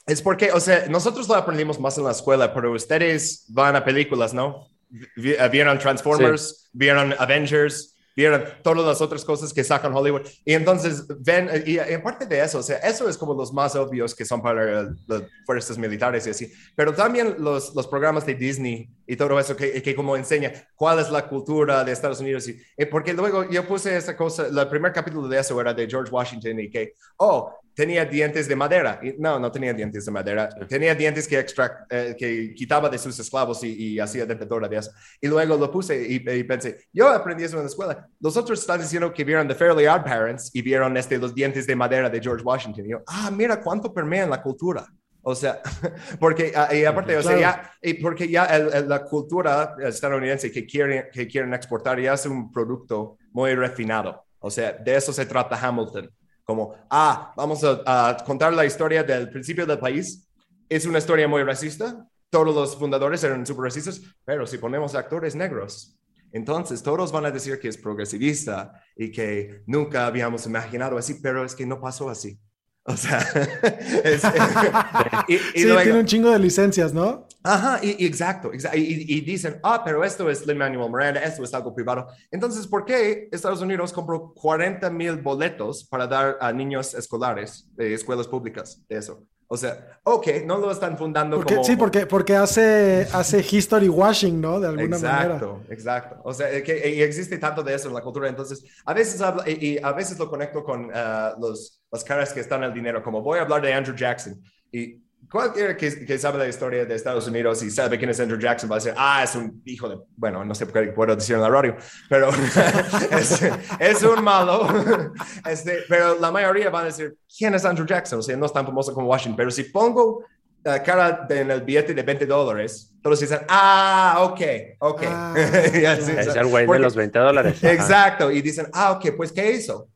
Es 0.06 0.22
porque, 0.22 0.52
o 0.52 0.58
sea, 0.60 0.86
nosotros 0.88 1.28
lo 1.28 1.34
aprendimos 1.34 1.78
más 1.78 1.98
en 1.98 2.04
la 2.04 2.12
escuela, 2.12 2.54
pero 2.54 2.72
ustedes 2.72 3.44
van 3.48 3.76
a 3.76 3.84
películas, 3.84 4.32
¿no? 4.32 4.68
Eh, 5.16 5.48
vieron 5.50 5.78
Transformers, 5.78 6.68
vieron 6.72 7.14
Avengers, 7.18 7.98
vieron 8.18 8.42
todas 8.64 8.84
las 8.84 9.00
otras 9.00 9.24
cosas 9.24 9.52
que 9.52 9.62
sacan 9.62 9.94
Hollywood. 9.94 10.22
Y 10.44 10.52
entonces 10.52 11.06
ven, 11.20 11.48
y, 11.64 11.78
aparte 11.78 12.26
de 12.26 12.40
eso, 12.40 12.58
o 12.58 12.62
sea, 12.64 12.78
eso 12.78 13.08
es 13.08 13.16
como 13.16 13.32
los 13.32 13.52
más 13.52 13.76
obvios 13.76 14.12
que 14.12 14.24
son 14.24 14.42
para 14.42 14.90
las 15.06 15.22
fuerzas 15.46 15.78
militares 15.78 16.26
y 16.26 16.30
así, 16.30 16.52
pero 16.74 16.92
también 16.92 17.36
los, 17.38 17.76
los 17.76 17.86
programas 17.86 18.26
de 18.26 18.34
Disney 18.34 18.90
y 19.06 19.14
todo 19.14 19.38
eso 19.38 19.54
que, 19.54 19.80
que 19.80 19.94
como 19.94 20.16
enseña 20.16 20.52
cuál 20.74 20.98
es 20.98 21.10
la 21.10 21.28
cultura 21.28 21.84
de 21.84 21.92
Estados 21.92 22.18
Unidos. 22.18 22.48
Y, 22.48 22.60
porque 22.86 23.12
luego 23.12 23.48
yo 23.48 23.64
puse 23.64 23.96
esta 23.96 24.16
cosa, 24.16 24.48
el 24.48 24.68
primer 24.68 24.92
capítulo 24.92 25.28
de 25.28 25.38
eso 25.38 25.60
era 25.60 25.72
de 25.72 25.86
George 25.88 26.10
Washington 26.10 26.58
y 26.58 26.70
que, 26.70 26.94
oh, 27.18 27.54
tenía 27.78 28.04
dientes 28.04 28.48
de 28.48 28.56
madera. 28.56 29.00
No, 29.18 29.38
no 29.38 29.52
tenía 29.52 29.72
dientes 29.72 30.04
de 30.04 30.10
madera. 30.10 30.48
Tenía 30.68 30.96
dientes 30.96 31.28
que, 31.28 31.38
extract, 31.38 31.92
eh, 31.92 32.16
que 32.18 32.52
quitaba 32.52 32.88
de 32.88 32.98
sus 32.98 33.16
esclavos 33.20 33.62
y, 33.62 33.92
y 33.92 34.00
hacía 34.00 34.26
dentadura 34.26 34.66
de 34.66 34.78
eso. 34.78 34.90
Y 35.20 35.28
luego 35.28 35.56
lo 35.56 35.70
puse 35.70 35.94
y, 35.96 36.16
y, 36.16 36.42
pensé, 36.42 36.88
yo 36.92 37.08
aprendí 37.08 37.44
eso 37.44 37.56
en 37.56 37.62
la 37.62 37.68
escuela. 37.68 38.08
Los 38.18 38.36
otros 38.36 38.58
están 38.58 38.80
diciendo 38.80 39.14
que 39.14 39.22
vieron 39.22 39.46
The 39.46 39.54
Fairly 39.54 39.86
Odd 39.86 40.02
Parents 40.02 40.50
y 40.52 40.60
vieron 40.60 40.96
este, 40.96 41.18
los 41.18 41.32
dientes 41.32 41.68
de 41.68 41.76
madera 41.76 42.10
de 42.10 42.20
George 42.20 42.42
Washington. 42.42 42.84
Y 42.84 42.90
yo, 42.90 43.02
ah, 43.06 43.30
mira 43.30 43.60
cuánto 43.60 43.94
permea 43.94 44.24
en 44.24 44.30
la 44.30 44.42
cultura. 44.42 44.84
O 45.22 45.36
sea, 45.36 45.60
porque, 46.18 46.52
uh, 46.56 46.74
y 46.74 46.84
aparte, 46.84 47.16
o 47.16 47.22
sea, 47.22 47.38
ya, 47.38 47.72
y 47.80 47.94
porque 47.94 48.26
ya 48.26 48.46
el, 48.46 48.74
el, 48.74 48.88
la 48.88 49.04
cultura 49.04 49.76
estadounidense 49.84 50.50
que 50.50 50.66
quieren, 50.66 51.04
que 51.12 51.28
quieren 51.28 51.54
exportar 51.54 52.00
ya 52.00 52.14
es 52.14 52.26
un 52.26 52.50
producto 52.50 53.18
muy 53.30 53.54
refinado. 53.54 54.24
O 54.40 54.50
sea, 54.50 54.72
de 54.72 54.96
eso 54.96 55.12
se 55.12 55.26
trata 55.26 55.56
Hamilton 55.56 56.10
como, 56.48 56.74
ah, 56.88 57.34
vamos 57.36 57.62
a, 57.62 57.82
a, 57.84 58.16
contar 58.24 58.54
la 58.54 58.64
historia 58.64 59.04
del 59.04 59.28
principio 59.28 59.66
del 59.66 59.78
país. 59.78 60.26
Es 60.66 60.86
una 60.86 60.96
historia 60.96 61.28
muy 61.28 61.42
racista. 61.42 62.08
Todos 62.30 62.54
los 62.54 62.74
fundadores 62.74 63.22
eran 63.22 63.44
súper 63.44 63.64
racistas, 63.64 64.00
pero 64.24 64.46
si 64.46 64.56
ponemos 64.56 64.94
actores 64.94 65.36
negros, 65.36 65.98
entonces 66.32 66.82
todos 66.82 67.12
van 67.12 67.26
a 67.26 67.30
decir 67.30 67.60
que 67.60 67.68
es 67.68 67.76
progresivista 67.76 68.82
y 68.96 69.12
que 69.12 69.62
nunca 69.66 70.06
habíamos 70.06 70.46
imaginado 70.46 70.96
así, 70.96 71.18
pero 71.22 71.44
es 71.44 71.54
que 71.54 71.66
no 71.66 71.82
pasó 71.82 72.08
así. 72.08 72.40
O 72.84 72.96
sea, 72.96 73.18
es, 74.04 74.22
y, 75.28 75.34
y 75.34 75.38
sí, 75.38 75.64
luego, 75.64 75.82
tiene 75.82 76.00
un 76.00 76.06
chingo 76.06 76.30
de 76.30 76.38
licencias, 76.38 76.94
¿no? 76.94 77.27
Ajá, 77.42 77.80
y, 77.82 78.02
y 78.02 78.06
exacto, 78.06 78.52
exacto. 78.52 78.78
Y, 78.78 79.04
y, 79.08 79.20
dicen, 79.20 79.60
ah, 79.62 79.82
pero 79.84 80.04
esto 80.04 80.28
es 80.28 80.46
Lin-Manuel 80.46 80.90
Miranda, 80.90 81.20
esto 81.20 81.44
es 81.44 81.54
algo 81.54 81.74
privado. 81.74 82.08
Entonces, 82.30 82.66
¿por 82.66 82.84
qué 82.84 83.28
Estados 83.30 83.60
Unidos 83.60 83.92
compró 83.92 84.32
40 84.34 84.90
mil 84.90 85.16
boletos 85.16 85.84
para 85.84 86.06
dar 86.06 86.36
a 86.40 86.52
niños 86.52 86.94
escolares 86.94 87.68
de 87.74 87.94
escuelas 87.94 88.26
públicas 88.26 88.82
de 88.88 88.96
eso? 88.96 89.24
O 89.50 89.56
sea, 89.56 89.98
ok, 90.02 90.26
no 90.44 90.58
lo 90.58 90.70
están 90.70 90.98
fundando 90.98 91.36
porque, 91.36 91.54
como... 91.54 91.64
Sí, 91.64 91.74
porque, 91.74 92.04
porque 92.04 92.36
hace, 92.36 93.08
hace 93.14 93.38
history 93.38 93.88
washing, 93.88 94.38
¿no? 94.38 94.60
De 94.60 94.68
alguna 94.68 94.96
exacto, 94.96 95.06
manera. 95.08 95.34
Exacto, 95.34 95.62
exacto. 95.70 96.20
O 96.24 96.34
sea, 96.34 96.62
que 96.62 96.90
y 96.90 97.00
existe 97.00 97.38
tanto 97.38 97.62
de 97.62 97.74
eso 97.74 97.88
en 97.88 97.94
la 97.94 98.02
cultura. 98.02 98.28
Entonces, 98.28 98.62
a 98.84 98.92
veces, 98.92 99.22
habla, 99.22 99.48
y, 99.48 99.66
y 99.66 99.78
a 99.82 99.92
veces 99.92 100.18
lo 100.18 100.28
conecto 100.28 100.62
con 100.62 100.86
uh, 100.86 101.40
los, 101.40 101.80
las 101.90 102.04
caras 102.04 102.34
que 102.34 102.40
están 102.40 102.62
en 102.62 102.68
el 102.68 102.74
dinero, 102.74 103.02
como 103.02 103.22
voy 103.22 103.38
a 103.38 103.42
hablar 103.42 103.62
de 103.62 103.72
Andrew 103.72 103.96
Jackson. 103.96 104.38
Y 104.70 105.02
cualquiera 105.30 105.76
que, 105.76 106.04
que, 106.04 106.18
sabe 106.18 106.38
la 106.38 106.48
historia 106.48 106.84
de 106.84 106.94
Estados 106.94 107.26
Unidos 107.28 107.62
y 107.62 107.70
sabe 107.70 107.98
quién 107.98 108.10
es 108.10 108.20
Andrew 108.20 108.38
Jackson 108.38 108.70
va 108.70 108.76
a 108.76 108.78
decir, 108.78 108.94
ah, 108.96 109.22
es 109.22 109.34
un 109.34 109.62
hijo 109.66 109.88
de, 109.88 109.98
bueno, 110.16 110.44
no 110.44 110.54
sé 110.54 110.66
por 110.66 110.82
qué 110.82 110.92
puedo 110.92 111.14
decir 111.14 111.36
en 111.36 111.42
la 111.42 111.48
radio, 111.48 111.76
pero 112.08 112.30
es, 113.10 113.42
es, 113.78 114.02
un 114.02 114.22
malo. 114.22 114.66
Este, 115.48 115.80
pero 115.88 116.18
la 116.18 116.30
mayoría 116.30 116.70
van 116.70 116.82
a 116.82 116.86
decir, 116.86 117.16
¿quién 117.36 117.54
es 117.54 117.64
Andrew 117.64 117.86
Jackson? 117.86 118.18
O 118.18 118.22
sea, 118.22 118.36
no 118.36 118.46
es 118.46 118.52
tan 118.52 118.66
famoso 118.66 118.92
como 118.92 119.08
Washington, 119.08 119.36
pero 119.36 119.50
si 119.50 119.64
pongo 119.64 120.24
la 120.64 120.82
cara 120.82 121.24
de, 121.28 121.40
en 121.40 121.50
el 121.50 121.62
billete 121.62 121.94
de 121.94 122.02
20 122.02 122.26
dólares, 122.26 122.92
todos 123.02 123.20
dicen, 123.20 123.40
ah, 123.48 124.18
ok, 124.20 124.40
ok. 124.80 125.02
Ah, 125.06 125.34
así, 125.36 126.12
es 126.12 126.36
el 126.36 126.46
güey 126.46 126.66
de 126.66 126.78
los 126.78 126.94
20 126.94 127.18
dólares. 127.18 127.62
Exacto, 127.62 128.30
y 128.30 128.42
dicen, 128.42 128.66
ah, 128.72 128.92
ok, 128.92 129.16
pues, 129.16 129.32
¿qué 129.32 129.52
hizo? 129.52 129.88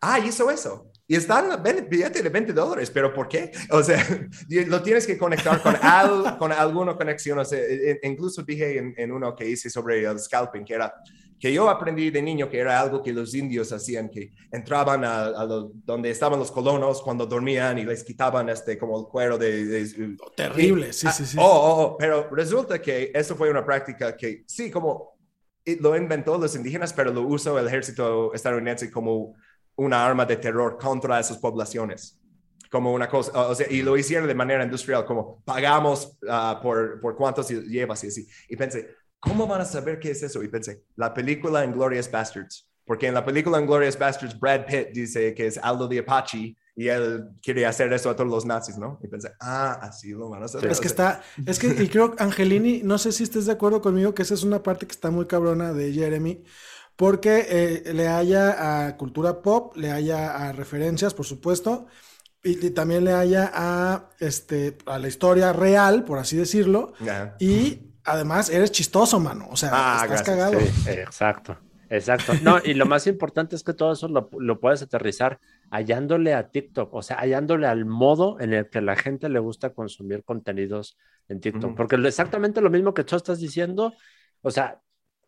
Ah, 0.00 0.18
hizo 0.18 0.50
eso. 0.50 0.90
Y 1.06 1.16
está 1.16 1.60
el 1.66 1.82
billete 1.82 2.22
de 2.22 2.28
20 2.30 2.52
dólares, 2.52 2.90
pero 2.90 3.12
¿por 3.12 3.28
qué? 3.28 3.52
O 3.70 3.82
sea, 3.82 3.98
lo 4.66 4.82
tienes 4.82 5.06
que 5.06 5.18
conectar 5.18 5.60
con, 5.62 5.76
al, 5.82 6.38
con 6.38 6.50
alguna 6.50 6.96
conexión. 6.96 7.38
O 7.38 7.44
sea, 7.44 7.60
incluso 8.02 8.42
dije 8.42 8.78
en, 8.78 8.94
en, 8.96 9.12
uno 9.12 9.36
que 9.36 9.48
hice 9.48 9.68
sobre 9.68 10.02
el 10.02 10.18
scalping, 10.18 10.64
que 10.64 10.74
era 10.74 10.94
que 11.38 11.52
yo 11.52 11.68
aprendí 11.68 12.10
de 12.10 12.22
niño 12.22 12.48
que 12.48 12.58
era 12.58 12.80
algo 12.80 13.02
que 13.02 13.12
los 13.12 13.34
indios 13.34 13.70
hacían, 13.70 14.08
que 14.08 14.32
entraban 14.50 15.04
a, 15.04 15.26
a 15.26 15.44
lo, 15.44 15.72
donde 15.84 16.08
estaban 16.08 16.38
los 16.38 16.50
colonos 16.50 17.02
cuando 17.02 17.26
dormían 17.26 17.78
y 17.78 17.84
les 17.84 18.02
quitaban 18.02 18.48
este 18.48 18.78
como 18.78 18.98
el 18.98 19.06
cuero 19.06 19.36
de... 19.36 19.66
de 19.66 20.16
Terrible, 20.34 20.88
y, 20.88 20.92
sí, 20.94 21.06
sí, 21.12 21.26
sí. 21.26 21.36
Oh, 21.38 21.44
oh, 21.44 21.82
oh, 21.82 21.96
pero 21.98 22.30
resulta 22.30 22.80
que 22.80 23.10
eso 23.12 23.36
fue 23.36 23.50
una 23.50 23.62
práctica 23.62 24.16
que 24.16 24.44
sí, 24.46 24.70
como 24.70 25.18
lo 25.80 25.96
inventó 25.96 26.38
los 26.38 26.56
indígenas, 26.56 26.94
pero 26.94 27.12
lo 27.12 27.22
usó 27.22 27.58
el 27.58 27.66
ejército 27.66 28.32
estadounidense 28.32 28.90
como 28.90 29.34
una 29.76 30.04
arma 30.04 30.24
de 30.24 30.36
terror 30.36 30.78
contra 30.78 31.20
esas 31.20 31.38
poblaciones. 31.38 32.20
Como 32.70 32.92
una 32.92 33.08
cosa, 33.08 33.48
o 33.48 33.54
sea, 33.54 33.66
y 33.70 33.82
lo 33.82 33.96
hicieron 33.96 34.26
de 34.26 34.34
manera 34.34 34.64
industrial, 34.64 35.04
como 35.04 35.42
pagamos 35.44 36.18
uh, 36.22 36.60
por, 36.60 37.00
por 37.00 37.16
cuántos 37.16 37.48
llevas 37.48 38.02
y 38.04 38.08
así. 38.08 38.28
Y 38.48 38.56
pensé, 38.56 38.96
¿cómo 39.20 39.46
van 39.46 39.60
a 39.60 39.64
saber 39.64 39.98
qué 40.00 40.10
es 40.10 40.22
eso? 40.22 40.42
Y 40.42 40.48
pensé, 40.48 40.82
la 40.96 41.14
película 41.14 41.64
Inglorious 41.64 42.10
Bastards. 42.10 42.68
Porque 42.86 43.06
en 43.06 43.14
la 43.14 43.24
película 43.24 43.60
Inglorious 43.60 43.98
Bastards, 43.98 44.38
Brad 44.38 44.66
Pitt 44.66 44.88
dice 44.92 45.34
que 45.34 45.46
es 45.46 45.58
Aldo 45.58 45.88
de 45.88 46.00
Apache 46.00 46.54
y 46.76 46.88
él 46.88 47.30
quiere 47.40 47.64
hacer 47.64 47.92
eso 47.92 48.10
a 48.10 48.16
todos 48.16 48.30
los 48.30 48.44
nazis, 48.44 48.76
¿no? 48.76 48.98
Y 49.02 49.06
pensé, 49.06 49.30
ah, 49.40 49.78
así 49.80 50.10
lo 50.10 50.28
van 50.28 50.42
a 50.42 50.46
hacer. 50.46 50.64
Es 50.66 50.80
que 50.80 50.88
está, 50.88 51.22
es 51.46 51.58
que, 51.58 51.68
y 51.68 51.88
creo, 51.88 52.14
Angelini, 52.18 52.82
no 52.82 52.98
sé 52.98 53.12
si 53.12 53.22
estés 53.22 53.46
de 53.46 53.52
acuerdo 53.52 53.80
conmigo, 53.80 54.14
que 54.14 54.22
esa 54.22 54.34
es 54.34 54.42
una 54.42 54.62
parte 54.62 54.86
que 54.86 54.92
está 54.92 55.10
muy 55.10 55.26
cabrona 55.26 55.72
de 55.72 55.92
Jeremy, 55.92 56.42
porque 56.96 57.46
eh, 57.86 57.92
le 57.94 58.08
haya 58.08 58.86
a 58.86 58.96
cultura 58.96 59.42
pop, 59.42 59.76
le 59.76 59.90
haya 59.90 60.36
a 60.48 60.52
referencias, 60.52 61.14
por 61.14 61.26
supuesto, 61.26 61.86
y, 62.42 62.66
y, 62.66 62.70
también 62.70 63.04
le 63.04 63.12
haya 63.12 63.50
a, 63.54 64.10
este, 64.20 64.76
a 64.86 64.98
la 64.98 65.08
historia 65.08 65.52
real, 65.52 66.04
por 66.04 66.18
así 66.18 66.36
decirlo, 66.36 66.92
Yeah. 67.00 67.36
y 67.38 67.90
además 68.04 68.50
eres 68.50 68.70
chistoso, 68.70 69.18
mano, 69.20 69.48
o 69.50 69.56
sea, 69.56 69.70
Ah, 69.72 70.02
estás 70.02 70.22
gracias, 70.22 70.22
cagado. 70.22 70.60
Sí, 70.60 70.74
exacto, 70.86 71.58
exacto. 71.88 72.34
No, 72.42 72.58
y 72.62 72.74
lo 72.74 72.86
más 72.86 73.06
importante 73.06 73.56
es 73.56 73.62
que 73.64 73.72
todo 73.74 73.92
eso 73.92 74.08
lo, 74.08 74.28
lo 74.38 74.60
puedes 74.60 74.82
aterrizar 74.82 75.40
hallándole 75.70 76.34
a 76.34 76.50
TikTok, 76.50 76.92
o 76.94 77.02
sea, 77.02 77.16
hallándole 77.18 77.66
al 77.66 77.86
modo 77.86 78.38
en 78.40 78.52
el 78.52 78.68
que 78.70 78.80
la 78.82 78.96
gente 78.96 79.28
le 79.30 79.38
gusta 79.38 79.70
consumir 79.72 80.22
contenidos 80.22 80.96
en 81.28 81.40
TikTok, 81.40 81.74
porque 81.74 81.96
exactamente 81.96 82.60
lo 82.60 82.70
mismo 82.70 82.92
que 82.94 83.04
tú 83.04 83.16
estás 83.16 83.40
diciendo, 83.40 83.94
o 84.42 84.50
sea, 84.50 84.80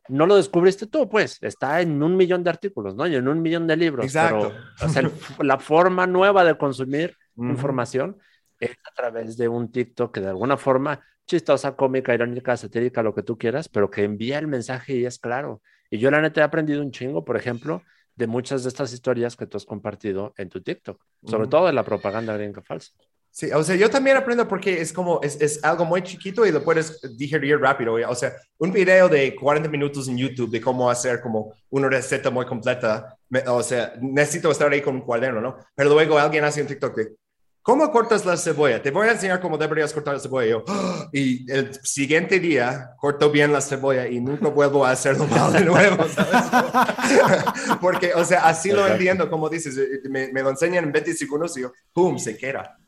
no 0.09 0.27
lo 0.27 0.37
descubriste 0.37 0.87
tú, 0.87 1.09
pues, 1.09 1.39
está 1.43 1.81
en 1.81 2.03
un 2.03 2.17
millón 2.17 2.43
de 2.45 2.51
artículos, 2.51 2.95
¿no? 2.95 3.07
Y 3.07 3.15
en 3.17 3.27
un 3.29 3.43
millón 3.43 3.67
de 3.67 3.77
libros, 3.77 4.05
Exacto. 4.07 4.53
pero 4.53 4.87
o 4.87 4.93
sea, 4.93 5.03
el- 5.03 5.13
la 5.47 5.59
forma 5.59 6.07
nueva 6.07 6.45
de 6.45 6.57
consumir 6.57 7.17
información 7.37 8.17
es 8.59 8.71
a 8.71 8.95
través 8.95 9.37
de 9.37 9.49
un 9.49 9.71
TikTok 9.71 10.15
que 10.15 10.21
de 10.21 10.29
alguna 10.29 10.57
forma 10.57 11.01
chistosa, 11.27 11.77
cómica, 11.77 12.15
irónica, 12.15 12.57
satírica, 12.57 13.03
lo 13.03 13.15
que 13.15 13.23
tú 13.23 13.37
quieras, 13.37 13.69
pero 13.69 13.91
que 13.91 14.05
envía 14.05 14.39
el 14.39 14.47
mensaje 14.47 14.95
y 14.97 15.05
es 15.07 15.19
claro. 15.19 15.61
Y 15.91 15.99
yo 15.99 16.11
la 16.11 16.21
neta 16.21 16.41
he 16.41 16.45
aprendido 16.45 16.83
un 16.83 16.93
chingo, 16.93 17.25
por 17.25 17.37
ejemplo, 17.37 17.83
de 18.15 18.27
muchas 18.27 18.63
de 18.63 18.69
estas 18.71 18.93
historias 18.93 19.37
que 19.37 19.47
tú 19.47 19.57
has 19.59 19.67
compartido 19.67 20.33
en 20.39 20.49
tu 20.49 20.63
TikTok, 20.63 21.03
sobre 21.27 21.49
todo 21.49 21.67
de 21.67 21.73
la 21.75 21.85
propaganda 21.85 22.35
gringa 22.37 22.63
falsa. 22.63 22.93
Sí, 23.39 23.51
o 23.53 23.63
sea, 23.63 23.77
yo 23.77 23.91
también 23.91 24.17
aprendo 24.17 24.49
porque 24.49 24.81
es 24.81 24.95
como, 24.95 25.21
es, 25.23 25.39
es 25.43 25.63
algo 25.63 25.85
muy 25.85 26.03
chiquito 26.03 26.47
y 26.47 26.51
lo 26.53 26.65
puedes 26.65 26.99
digerir 27.19 27.61
rápido. 27.61 27.97
O 28.09 28.15
sea, 28.15 28.33
un 28.57 28.73
video 28.73 29.11
de 29.11 29.37
40 29.37 29.69
minutos 29.69 30.09
en 30.09 30.17
YouTube 30.17 30.51
de 30.51 30.59
cómo 30.59 30.89
hacer 30.89 31.21
como 31.21 31.53
una 31.69 31.87
receta 31.91 32.31
muy 32.31 32.47
completa, 32.47 33.15
o 33.49 33.63
sea, 33.63 33.93
necesito 34.01 34.51
estar 34.51 34.73
ahí 34.73 34.81
con 34.81 34.95
un 34.95 35.03
cuaderno, 35.03 35.43
¿no? 35.43 35.59
Pero 35.75 35.91
luego 35.91 36.19
alguien 36.19 36.45
hace 36.45 36.63
un 36.63 36.67
TikTok 36.67 36.97
de, 36.97 37.13
¿cómo 37.61 37.93
cortas 37.93 38.25
la 38.25 38.39
cebolla? 38.39 38.81
Te 38.81 38.91
voy 38.91 39.07
a 39.07 39.13
enseñar 39.13 39.39
cómo 39.39 39.59
deberías 39.59 39.93
cortar 39.93 40.15
la 40.15 40.21
cebolla. 40.21 40.47
Y 40.47 40.51
yo, 40.53 40.65
"Ah", 40.67 41.09
y 41.13 41.53
el 41.53 41.75
siguiente 41.83 42.41
día 42.41 42.93
corto 42.99 43.31
bien 43.31 43.53
la 43.53 43.61
cebolla 43.61 44.09
y 44.09 44.19
nunca 44.19 44.49
vuelvo 44.49 44.83
a 44.87 44.93
hacerlo 44.93 45.27
mal 45.29 45.53
de 45.53 45.61
nuevo, 45.61 46.09
¿sabes? 46.09 46.43
porque, 47.83 48.15
o 48.15 48.25
sea, 48.25 48.47
así 48.49 48.71
lo 48.71 48.77
Exacto. 48.77 48.93
entiendo, 48.95 49.29
como 49.31 49.51
dices, 49.51 49.79
me, 50.09 50.33
me 50.33 50.41
lo 50.43 50.49
enseñan 50.49 50.85
en 50.85 50.93
20 50.93 51.13
segundos 51.13 51.55
y 51.59 51.61
yo, 51.61 51.73
¡pum!, 51.93 52.19
se 52.19 52.35
queda. 52.35 52.79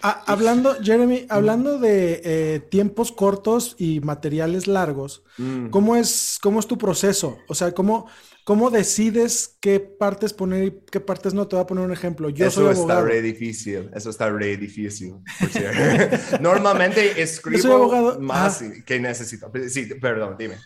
Ah, 0.00 0.22
hablando, 0.28 0.76
Jeremy, 0.80 1.26
hablando 1.28 1.78
de 1.80 2.20
eh, 2.24 2.60
tiempos 2.60 3.10
cortos 3.10 3.74
y 3.78 3.98
materiales 4.00 4.68
largos, 4.68 5.24
Mm. 5.38 5.70
¿cómo 5.70 5.96
es, 5.96 6.38
cómo 6.40 6.60
es 6.60 6.66
tu 6.68 6.78
proceso? 6.78 7.38
O 7.48 7.54
sea, 7.56 7.72
¿cómo, 7.72 8.08
cómo 8.44 8.70
decides 8.70 9.56
qué 9.60 9.80
partes 9.80 10.32
poner 10.32 10.64
y 10.64 10.80
qué 10.90 11.00
partes 11.00 11.34
no? 11.34 11.48
Te 11.48 11.56
voy 11.56 11.64
a 11.64 11.66
poner 11.66 11.84
un 11.84 11.92
ejemplo. 11.92 12.28
Yo 12.28 12.46
eso 12.46 12.62
soy 12.72 12.80
está 12.80 13.02
re 13.02 13.20
difícil, 13.22 13.90
eso 13.92 14.10
está 14.10 14.30
re 14.30 14.56
difícil. 14.56 15.14
Normalmente 16.40 17.20
escribo 17.22 18.16
más 18.20 18.62
que 18.86 19.00
necesito. 19.00 19.50
Sí, 19.68 19.86
perdón, 20.00 20.36
dime. 20.38 20.56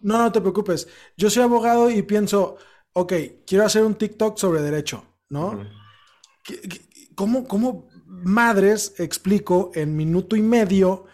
No, 0.00 0.18
no 0.18 0.32
te 0.32 0.40
preocupes. 0.40 0.88
Yo 1.16 1.30
soy 1.30 1.44
abogado 1.44 1.88
y 1.90 2.02
pienso, 2.02 2.56
ok, 2.94 3.12
quiero 3.46 3.64
hacer 3.64 3.84
un 3.84 3.94
TikTok 3.94 4.36
sobre 4.38 4.60
derecho, 4.62 5.04
¿no? 5.28 5.48
Ujú. 5.50 5.62
¿Qué- 6.44 6.60
qué- 6.60 6.80
¿Cómo, 7.14 7.46
cómo 7.46 7.88
madres 8.06 8.94
explico 8.98 9.70
en 9.74 9.96
minuto 9.96 10.36
y 10.36 10.42
medio 10.42 11.04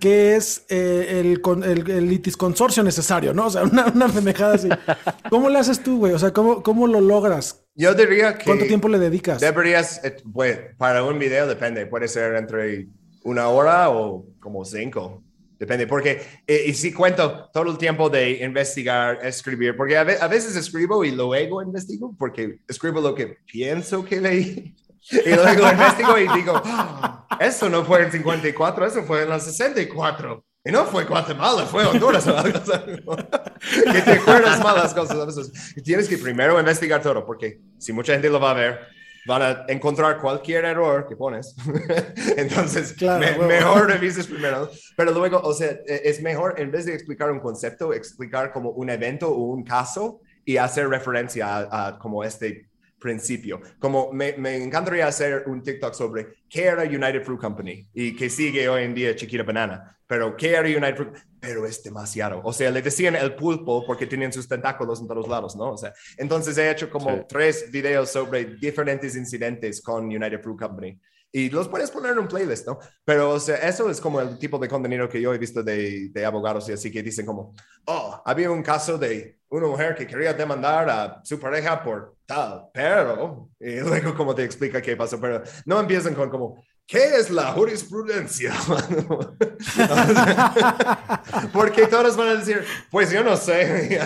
qué 0.00 0.36
es 0.36 0.64
eh, 0.68 1.20
el, 1.20 1.40
el, 1.64 1.90
el 1.90 2.08
litis 2.08 2.36
consorcio 2.36 2.82
necesario, 2.82 3.34
¿no? 3.34 3.46
O 3.46 3.50
sea, 3.50 3.64
una, 3.64 3.86
una 3.86 4.08
pendejada 4.08 4.54
así. 4.54 4.68
¿Cómo 5.30 5.48
le 5.50 5.58
haces 5.58 5.82
tú, 5.82 5.98
güey? 5.98 6.12
O 6.12 6.18
sea, 6.18 6.32
¿cómo, 6.32 6.62
cómo 6.62 6.86
lo 6.86 7.00
logras? 7.00 7.64
Yo 7.74 7.94
diría 7.94 8.36
que... 8.38 8.44
¿Cuánto 8.44 8.66
tiempo 8.66 8.88
le 8.88 8.98
dedicas? 8.98 9.40
Deberías, 9.40 10.02
eh, 10.04 10.16
pues, 10.32 10.58
para 10.76 11.04
un 11.04 11.18
video 11.18 11.46
depende, 11.46 11.86
puede 11.86 12.08
ser 12.08 12.34
entre 12.36 12.88
una 13.24 13.48
hora 13.48 13.90
o 13.90 14.26
como 14.40 14.64
cinco, 14.64 15.22
depende, 15.58 15.86
porque, 15.86 16.22
eh, 16.46 16.64
y 16.66 16.74
si 16.74 16.92
cuento 16.92 17.50
todo 17.52 17.70
el 17.70 17.78
tiempo 17.78 18.08
de 18.08 18.44
investigar, 18.44 19.18
escribir, 19.24 19.76
porque 19.76 19.96
a, 19.96 20.04
ve- 20.04 20.18
a 20.20 20.28
veces 20.28 20.56
escribo 20.56 21.04
y 21.04 21.10
luego 21.10 21.60
investigo, 21.62 22.14
porque 22.18 22.60
escribo 22.68 23.00
lo 23.00 23.14
que 23.14 23.36
pienso 23.44 24.04
que 24.04 24.20
leí, 24.20 24.74
y 25.10 25.34
luego 25.34 25.70
investigo 25.70 26.18
y 26.18 26.28
digo, 26.34 26.60
"Ah, 26.64 27.26
eso 27.40 27.68
no 27.68 27.84
fue 27.84 28.02
en 28.02 28.12
54, 28.12 28.86
eso 28.86 29.02
fue 29.04 29.22
en 29.24 29.32
el 29.32 29.40
64. 29.40 30.44
Y 30.64 30.70
no 30.72 30.84
fue 30.84 31.04
Guatemala, 31.04 31.64
fue 31.66 31.86
Honduras. 31.86 32.24
que 33.92 34.02
te 34.02 34.12
acuerdas 34.12 34.62
mal 34.62 34.76
las 34.76 34.92
cosas. 34.94 35.16
a 35.18 35.24
veces. 35.24 35.50
Y 35.76 35.82
tienes 35.82 36.08
que 36.08 36.18
primero 36.18 36.58
investigar 36.58 37.00
todo, 37.02 37.24
porque 37.24 37.60
si 37.78 37.92
mucha 37.92 38.12
gente 38.12 38.28
lo 38.28 38.40
va 38.40 38.50
a 38.50 38.54
ver, 38.54 38.80
van 39.26 39.42
a 39.42 39.64
encontrar 39.68 40.18
cualquier 40.20 40.64
error 40.64 41.06
que 41.08 41.16
pones. 41.16 41.54
Entonces, 42.36 42.92
Claro, 42.94 43.20
me- 43.20 43.32
huevo. 43.32 43.46
mejor 43.46 43.86
revises 43.88 44.26
primero. 44.26 44.70
Pero 44.96 45.12
luego, 45.12 45.40
o 45.42 45.52
sea, 45.54 45.68
e- 45.86 46.02
es 46.04 46.20
mejor, 46.22 46.54
en 46.58 46.70
vez 46.70 46.86
de 46.86 46.94
explicar 46.94 47.30
un 47.30 47.40
concepto, 47.40 47.92
explicar 47.92 48.52
como 48.52 48.70
un 48.70 48.90
evento 48.90 49.28
o 49.30 49.38
un 49.52 49.64
caso 49.64 50.20
y 50.44 50.56
hacer 50.56 50.88
referencia 50.88 51.46
a, 51.56 51.88
a 51.88 51.98
como 51.98 52.24
este 52.24 52.67
principio. 52.98 53.60
Como 53.78 54.12
me, 54.12 54.34
me 54.36 54.56
encantaría 54.56 55.06
hacer 55.06 55.44
un 55.46 55.62
TikTok 55.62 55.94
sobre 55.94 56.26
qué 56.48 56.64
era 56.64 56.82
United 56.82 57.22
Fruit 57.24 57.40
Company 57.40 57.88
y 57.94 58.14
que 58.16 58.28
sigue 58.30 58.68
hoy 58.68 58.82
en 58.84 58.94
día 58.94 59.14
Chiquita 59.16 59.42
Banana, 59.42 59.96
pero 60.06 60.36
qué 60.36 60.50
era 60.50 60.62
United 60.62 60.96
Fruit, 60.96 61.14
pero 61.40 61.66
es 61.66 61.82
demasiado. 61.82 62.40
O 62.44 62.52
sea, 62.52 62.70
le 62.70 62.82
decían 62.82 63.14
el 63.16 63.34
pulpo 63.34 63.84
porque 63.86 64.06
tenían 64.06 64.32
sus 64.32 64.48
tentáculos 64.48 65.00
en 65.00 65.06
todos 65.08 65.28
lados, 65.28 65.54
¿no? 65.56 65.72
O 65.72 65.76
sea, 65.76 65.92
entonces 66.16 66.56
he 66.58 66.70
hecho 66.70 66.90
como 66.90 67.10
Sí. 67.10 67.22
tres 67.28 67.70
videos 67.70 68.10
sobre 68.10 68.44
diferentes 68.56 69.14
incidentes 69.16 69.80
con 69.82 70.04
United 70.06 70.40
Fruit 70.42 70.58
Company. 70.58 70.98
Y 71.30 71.50
los 71.50 71.68
puedes 71.68 71.90
poner 71.90 72.12
en 72.12 72.20
un 72.20 72.26
playlist, 72.28 72.66
¿no? 72.66 72.78
Pero, 73.04 73.32
o 73.32 73.38
sea, 73.38 73.56
eso 73.56 73.90
es 73.90 74.00
como 74.00 74.18
el 74.18 74.38
tipo 74.38 74.58
de 74.58 74.66
contenido 74.66 75.06
que 75.10 75.20
yo 75.20 75.34
he 75.34 75.38
visto 75.38 75.62
de, 75.62 76.08
de 76.08 76.24
abogados 76.24 76.66
y 76.70 76.72
así 76.72 76.90
que 76.90 77.02
dicen 77.02 77.26
como, 77.26 77.54
oh, 77.84 78.22
había 78.24 78.50
un 78.50 78.62
caso 78.62 78.96
de 78.96 79.38
una 79.50 79.66
mujer 79.66 79.94
que 79.94 80.06
quería 80.06 80.32
demandar 80.32 80.88
a 80.88 81.20
su 81.22 81.38
pareja 81.38 81.82
por 81.84 82.16
tal, 82.28 82.68
pero, 82.74 83.48
y 83.58 83.80
luego 83.80 84.14
como 84.14 84.34
te 84.34 84.44
explica 84.44 84.82
qué 84.82 84.96
pasó, 84.96 85.18
pero 85.18 85.42
no 85.64 85.80
empiezan 85.80 86.14
con 86.14 86.28
como, 86.28 86.62
¿qué 86.86 87.16
es 87.16 87.30
la 87.30 87.52
jurisprudencia? 87.52 88.52
Porque 91.54 91.86
todos 91.86 92.18
van 92.18 92.28
a 92.28 92.34
decir, 92.34 92.62
pues 92.90 93.10
yo 93.10 93.24
no 93.24 93.34
sé. 93.34 93.98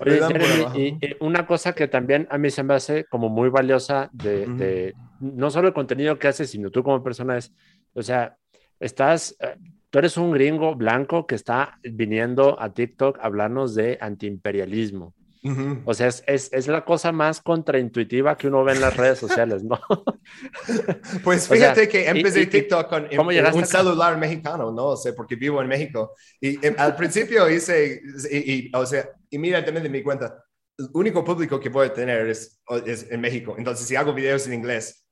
Oye, 0.00 0.20
Jeremy, 0.28 0.66
y, 0.74 0.98
y 1.00 1.16
una 1.20 1.46
cosa 1.46 1.72
que 1.72 1.88
también 1.88 2.28
a 2.30 2.36
mí 2.36 2.50
se 2.50 2.62
me 2.62 2.74
hace 2.74 3.06
como 3.06 3.30
muy 3.30 3.48
valiosa 3.48 4.10
de 4.12 4.94
no 5.18 5.48
solo 5.48 5.68
el 5.68 5.74
contenido 5.74 6.18
que 6.18 6.28
haces, 6.28 6.50
sino 6.50 6.70
tú 6.70 6.82
como 6.82 7.02
persona 7.02 7.38
es, 7.38 7.54
o 7.94 8.02
sea, 8.02 8.36
estás, 8.78 9.34
eh, 9.40 9.56
tú 9.90 9.98
eres 9.98 10.16
un 10.16 10.32
gringo 10.32 10.74
blanco 10.74 11.26
que 11.26 11.34
está 11.34 11.78
viniendo 11.82 12.60
a 12.60 12.72
TikTok 12.74 13.18
a 13.18 13.22
hablarnos 13.22 13.74
de 13.74 13.98
antiimperialismo. 14.00 15.14
Ujú. 15.44 15.80
O 15.84 15.94
sea, 15.94 16.08
es, 16.08 16.24
es, 16.26 16.52
es 16.52 16.66
la 16.66 16.84
cosa 16.84 17.12
más 17.12 17.40
contraintuitiva 17.40 18.36
que 18.36 18.48
uno 18.48 18.64
ve 18.64 18.72
en 18.72 18.80
las 18.80 18.96
redes 18.96 19.18
sociales, 19.20 19.62
¿no? 19.64 19.80
Pues 21.24 21.50
O 21.50 21.54
sea, 21.54 21.74
fíjate 21.74 21.88
que 21.88 22.08
empecé 22.08 22.40
y- 22.40 22.42
y- 22.44 22.46
TikTok 22.46 22.88
con 22.88 23.08
¿cómo 23.16 23.30
en- 23.32 23.54
un 23.54 23.64
celular 23.66 24.16
mexicano, 24.18 24.72
¿no? 24.72 24.86
O 24.88 24.96
sea, 24.96 25.12
porque 25.14 25.36
vivo 25.36 25.60
en 25.62 25.68
México. 25.68 26.14
Y 26.40 26.64
em, 26.66 26.74
al 26.78 26.96
principio 26.96 27.48
hice, 27.48 28.00
y, 28.30 28.52
y, 28.68 28.70
o 28.74 28.84
sea, 28.84 29.08
inmediatamente 29.30 29.88
me 29.88 29.98
di 29.98 30.04
cuenta, 30.04 30.44
el 30.78 30.88
único 30.92 31.24
público 31.24 31.58
que 31.60 31.68
voy 31.68 31.86
a 31.86 31.92
tener 31.94 32.28
es, 32.28 32.60
es 32.86 33.10
en 33.10 33.20
México. 33.20 33.54
Entonces, 33.58 33.86
si 33.86 33.96
hago 33.96 34.12
videos 34.12 34.46
en 34.46 34.54
inglés, 34.54 34.84
uh, 34.84 34.96
eh, 34.96 35.07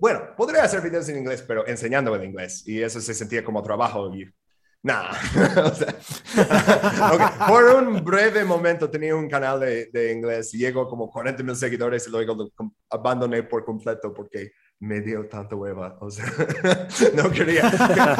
bueno, 0.00 0.34
podría 0.36 0.64
hacer 0.64 0.80
videos 0.80 1.08
en 1.08 1.18
inglés, 1.18 1.42
pero 1.46 1.66
enseñando 1.66 2.14
el 2.14 2.24
inglés. 2.24 2.66
Y 2.66 2.82
eso 2.82 3.00
se 3.00 3.14
sentía 3.14 3.44
como 3.44 3.62
trabajo. 3.62 4.14
Y, 4.14 4.30
Nah, 4.80 5.10
por 7.48 7.64
un 7.64 8.04
breve 8.04 8.44
momento 8.44 8.88
tenía 8.88 9.16
un 9.16 9.28
canal 9.28 9.58
de, 9.58 9.86
de 9.86 10.12
inglés 10.12 10.54
y 10.54 10.58
llegó 10.58 10.86
como 10.86 11.10
40 11.10 11.42
mil 11.42 11.56
seguidores 11.56 12.06
y 12.06 12.10
luego 12.10 12.34
lo 12.34 12.52
abandoné 12.88 13.42
por 13.42 13.64
completo 13.64 14.14
porque 14.14 14.52
me 14.80 15.00
dio 15.00 15.26
tanta 15.28 15.56
hueva, 15.56 15.96
o 16.00 16.08
sea, 16.10 16.24
no 17.14 17.30
quería, 17.30 17.68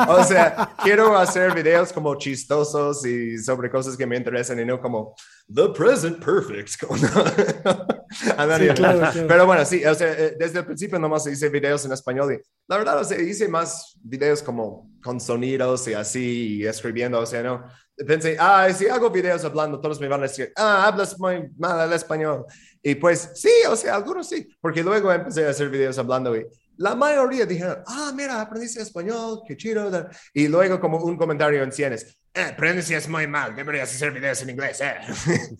o 0.08 0.24
sea, 0.24 0.74
quiero 0.82 1.16
hacer 1.16 1.54
videos 1.54 1.92
como 1.92 2.16
chistosos 2.16 3.06
y 3.06 3.38
sobre 3.38 3.70
cosas 3.70 3.96
que 3.96 4.06
me 4.06 4.16
interesan 4.16 4.58
y 4.58 4.64
no 4.64 4.80
como 4.80 5.14
The 5.54 5.68
Present 5.68 6.24
Perfect. 6.24 6.80
como, 6.84 6.94
Andaría- 8.36 8.70
Sí, 8.74 8.82
claro, 8.82 8.98
claro. 8.98 9.28
Pero 9.28 9.46
bueno, 9.46 9.64
sí, 9.64 9.84
o 9.84 9.94
sea, 9.94 10.12
eh, 10.12 10.36
desde 10.38 10.58
el 10.60 10.66
principio 10.66 10.98
nomás 10.98 11.26
hice 11.26 11.48
videos 11.48 11.84
en 11.84 11.92
español 11.92 12.32
y 12.34 12.38
la 12.66 12.76
verdad, 12.78 12.98
o 12.98 13.04
sea, 13.04 13.20
hice 13.20 13.48
más 13.48 13.96
videos 14.02 14.42
como 14.42 14.90
con 15.02 15.20
sonidos 15.20 15.86
y 15.88 15.94
así, 15.94 16.56
y 16.58 16.66
escribiendo, 16.66 17.20
o 17.20 17.26
sea, 17.26 17.42
no. 17.42 17.64
Pensé, 18.06 18.36
ah, 18.38 18.68
si 18.72 18.86
hago 18.88 19.10
videos 19.10 19.44
hablando, 19.44 19.80
todos 19.80 20.00
me 20.00 20.08
van 20.08 20.20
a 20.20 20.24
decir, 20.24 20.52
ah, 20.56 20.86
hablas 20.86 21.18
muy 21.18 21.48
mal 21.58 21.86
el 21.88 21.92
español. 21.94 22.44
Y 22.82 22.94
pues 22.94 23.30
sí, 23.34 23.50
o 23.68 23.74
sea, 23.74 23.96
algunos 23.96 24.28
sí, 24.28 24.48
porque 24.60 24.82
luego 24.82 25.12
empecé 25.12 25.44
a 25.46 25.50
hacer 25.50 25.68
videos 25.68 25.98
hablando 25.98 26.36
y 26.36 26.46
la 26.76 26.94
mayoría 26.94 27.44
dijeron, 27.44 27.78
ah, 27.88 28.12
mira, 28.14 28.40
aprendiste 28.40 28.80
español, 28.80 29.40
qué 29.46 29.56
chido. 29.56 29.90
da". 29.90 30.08
Y 30.32 30.46
luego 30.46 30.78
como 30.78 30.98
un 30.98 31.16
comentario 31.16 31.60
en 31.64 31.72
cienes, 31.72 32.20
eh, 32.32 32.54
pronuncias 32.56 33.08
muy 33.08 33.26
mal, 33.26 33.56
deberías 33.56 33.92
hacer 33.92 34.12
videos 34.12 34.40
en 34.42 34.50
inglés, 34.50 34.80
eh. 34.80 34.94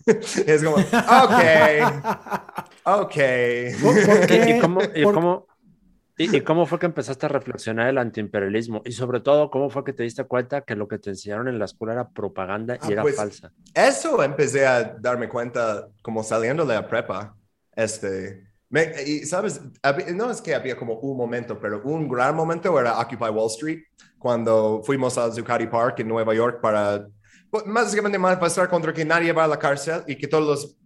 es 0.47 0.63
como, 0.63 0.77
ok, 0.77 2.13
ok. 2.85 3.15
¿Por, 3.83 4.05
por 4.05 4.27
qué? 4.27 4.55
¿Y 4.57 4.59
cómo, 4.61 4.81
y 4.95 5.03
Por- 5.03 5.13
cómo- 5.13 5.47
y- 6.19 6.35
y 6.37 6.41
cómo 6.41 6.65
fue 6.65 6.77
que 6.79 6.85
empezaste 6.85 7.25
a 7.25 7.29
reflexionar 7.29 7.87
el 7.89 7.97
antiimperialismo? 7.97 8.81
Y 8.85 8.91
sobre 8.91 9.21
todo, 9.21 9.49
¿cómo 9.49 9.69
fue 9.69 9.83
que 9.83 9.93
te 9.93 10.03
diste 10.03 10.23
cuenta 10.25 10.61
que 10.61 10.75
lo 10.75 10.87
que 10.87 10.99
te 10.99 11.09
enseñaron 11.11 11.47
en 11.47 11.57
la 11.57 11.65
escuela 11.65 11.93
era 11.93 12.09
propaganda 12.09 12.75
y 12.75 12.79
Ah, 12.81 12.89
era 12.91 13.01
pues, 13.01 13.15
falsa? 13.15 13.51
Eso 13.73 14.21
empecé 14.21 14.67
a 14.67 14.83
darme 14.99 15.29
cuenta 15.29 15.87
como 16.03 16.23
saliendo 16.23 16.65
de 16.65 16.75
la 16.75 16.87
prepa. 16.87 17.35
Este, 17.75 18.43
me- 18.69 18.91
y 19.05 19.25
sabes, 19.25 19.61
no 20.13 20.29
es 20.29 20.41
que 20.41 20.53
había 20.53 20.75
como 20.77 20.95
un 20.99 21.17
momento, 21.17 21.59
pero 21.59 21.81
un 21.83 22.07
gran 22.07 22.35
momento 22.35 22.77
era 22.79 22.99
Occupy 22.99 23.29
Wall 23.29 23.47
Street, 23.47 23.79
cuando 24.17 24.81
fuimos 24.83 25.17
a 25.17 25.31
Zuccotti 25.31 25.67
Park 25.67 25.99
en 26.01 26.09
Nueva 26.09 26.33
York 26.35 26.59
para, 26.61 27.07
pues, 27.49 27.63
básicamente 27.65 28.19
manifestar 28.19 28.67
contra 28.69 28.93
que 28.93 29.05
nadie 29.05 29.31
va 29.31 29.45
a 29.45 29.47
la 29.47 29.57
cárcel 29.57 30.03
y 30.05 30.17
que 30.17 30.27
todos 30.27 30.45
los, 30.45 30.77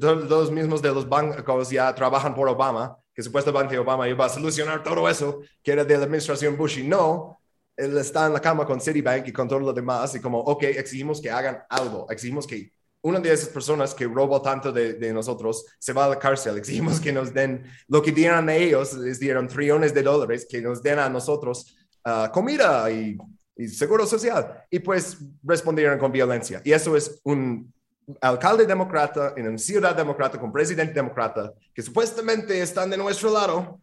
todos 0.00 0.28
los 0.30 0.50
mismos 0.50 0.80
de 0.80 0.88
los 0.94 1.06
bancos 1.06 1.68
ya 1.70 1.94
trabajan 1.94 2.34
por 2.34 2.48
Obama, 2.48 2.96
que 3.14 3.22
supuestamente 3.22 3.78
Obama 3.78 4.08
iba 4.08 4.26
a 4.26 4.28
solucionar 4.28 4.82
todo 4.82 5.08
eso, 5.08 5.40
que 5.62 5.72
era 5.72 5.84
de 5.84 5.96
la 5.96 6.04
administración 6.04 6.56
Bush 6.56 6.78
y 6.78 6.82
no, 6.84 7.40
él 7.76 7.96
está 7.98 8.26
en 8.26 8.32
la 8.32 8.40
cama 8.40 8.66
con 8.66 8.80
Citibank 8.80 9.28
y 9.28 9.32
con 9.32 9.48
todo 9.48 9.60
lo 9.60 9.72
demás 9.72 10.14
y 10.14 10.20
como, 10.20 10.40
ok, 10.40 10.64
exigimos 10.64 11.20
que 11.20 11.30
hagan 11.30 11.62
algo, 11.68 12.06
exigimos 12.10 12.46
que 12.46 12.72
una 13.02 13.20
de 13.20 13.32
esas 13.32 13.50
personas 13.50 13.94
que 13.94 14.06
robó 14.06 14.40
tanto 14.40 14.72
de, 14.72 14.94
de 14.94 15.12
nosotros 15.12 15.66
se 15.78 15.92
va 15.92 16.06
a 16.06 16.08
la 16.08 16.18
cárcel, 16.18 16.56
exigimos 16.56 16.98
que 17.00 17.12
nos 17.12 17.34
den 17.34 17.64
lo 17.88 18.02
que 18.02 18.12
dieron 18.12 18.48
a 18.48 18.54
ellos, 18.54 18.94
les 18.94 19.20
dieron 19.20 19.46
trillones 19.46 19.92
de 19.92 20.02
dólares, 20.02 20.46
que 20.48 20.62
nos 20.62 20.82
den 20.82 20.98
a 20.98 21.10
nosotros 21.10 21.76
ah, 22.02 22.30
comida 22.32 22.90
y, 22.90 23.18
y 23.56 23.68
seguro 23.68 24.06
social. 24.06 24.64
Y 24.70 24.78
pues 24.78 25.18
respondieron 25.42 25.98
con 25.98 26.12
violencia. 26.12 26.62
Y 26.64 26.72
eso 26.72 26.96
es 26.96 27.20
un 27.24 27.72
alcalde 28.20 28.66
demócrata 28.66 29.32
en 29.36 29.48
una 29.48 29.58
ciudad 29.58 29.94
demócrata 29.94 30.38
con 30.38 30.52
presidente 30.52 30.94
demócrata 30.94 31.52
que 31.74 31.82
supuestamente 31.82 32.60
están 32.60 32.90
de 32.90 32.96
nuestro 32.96 33.32
lado. 33.32 33.80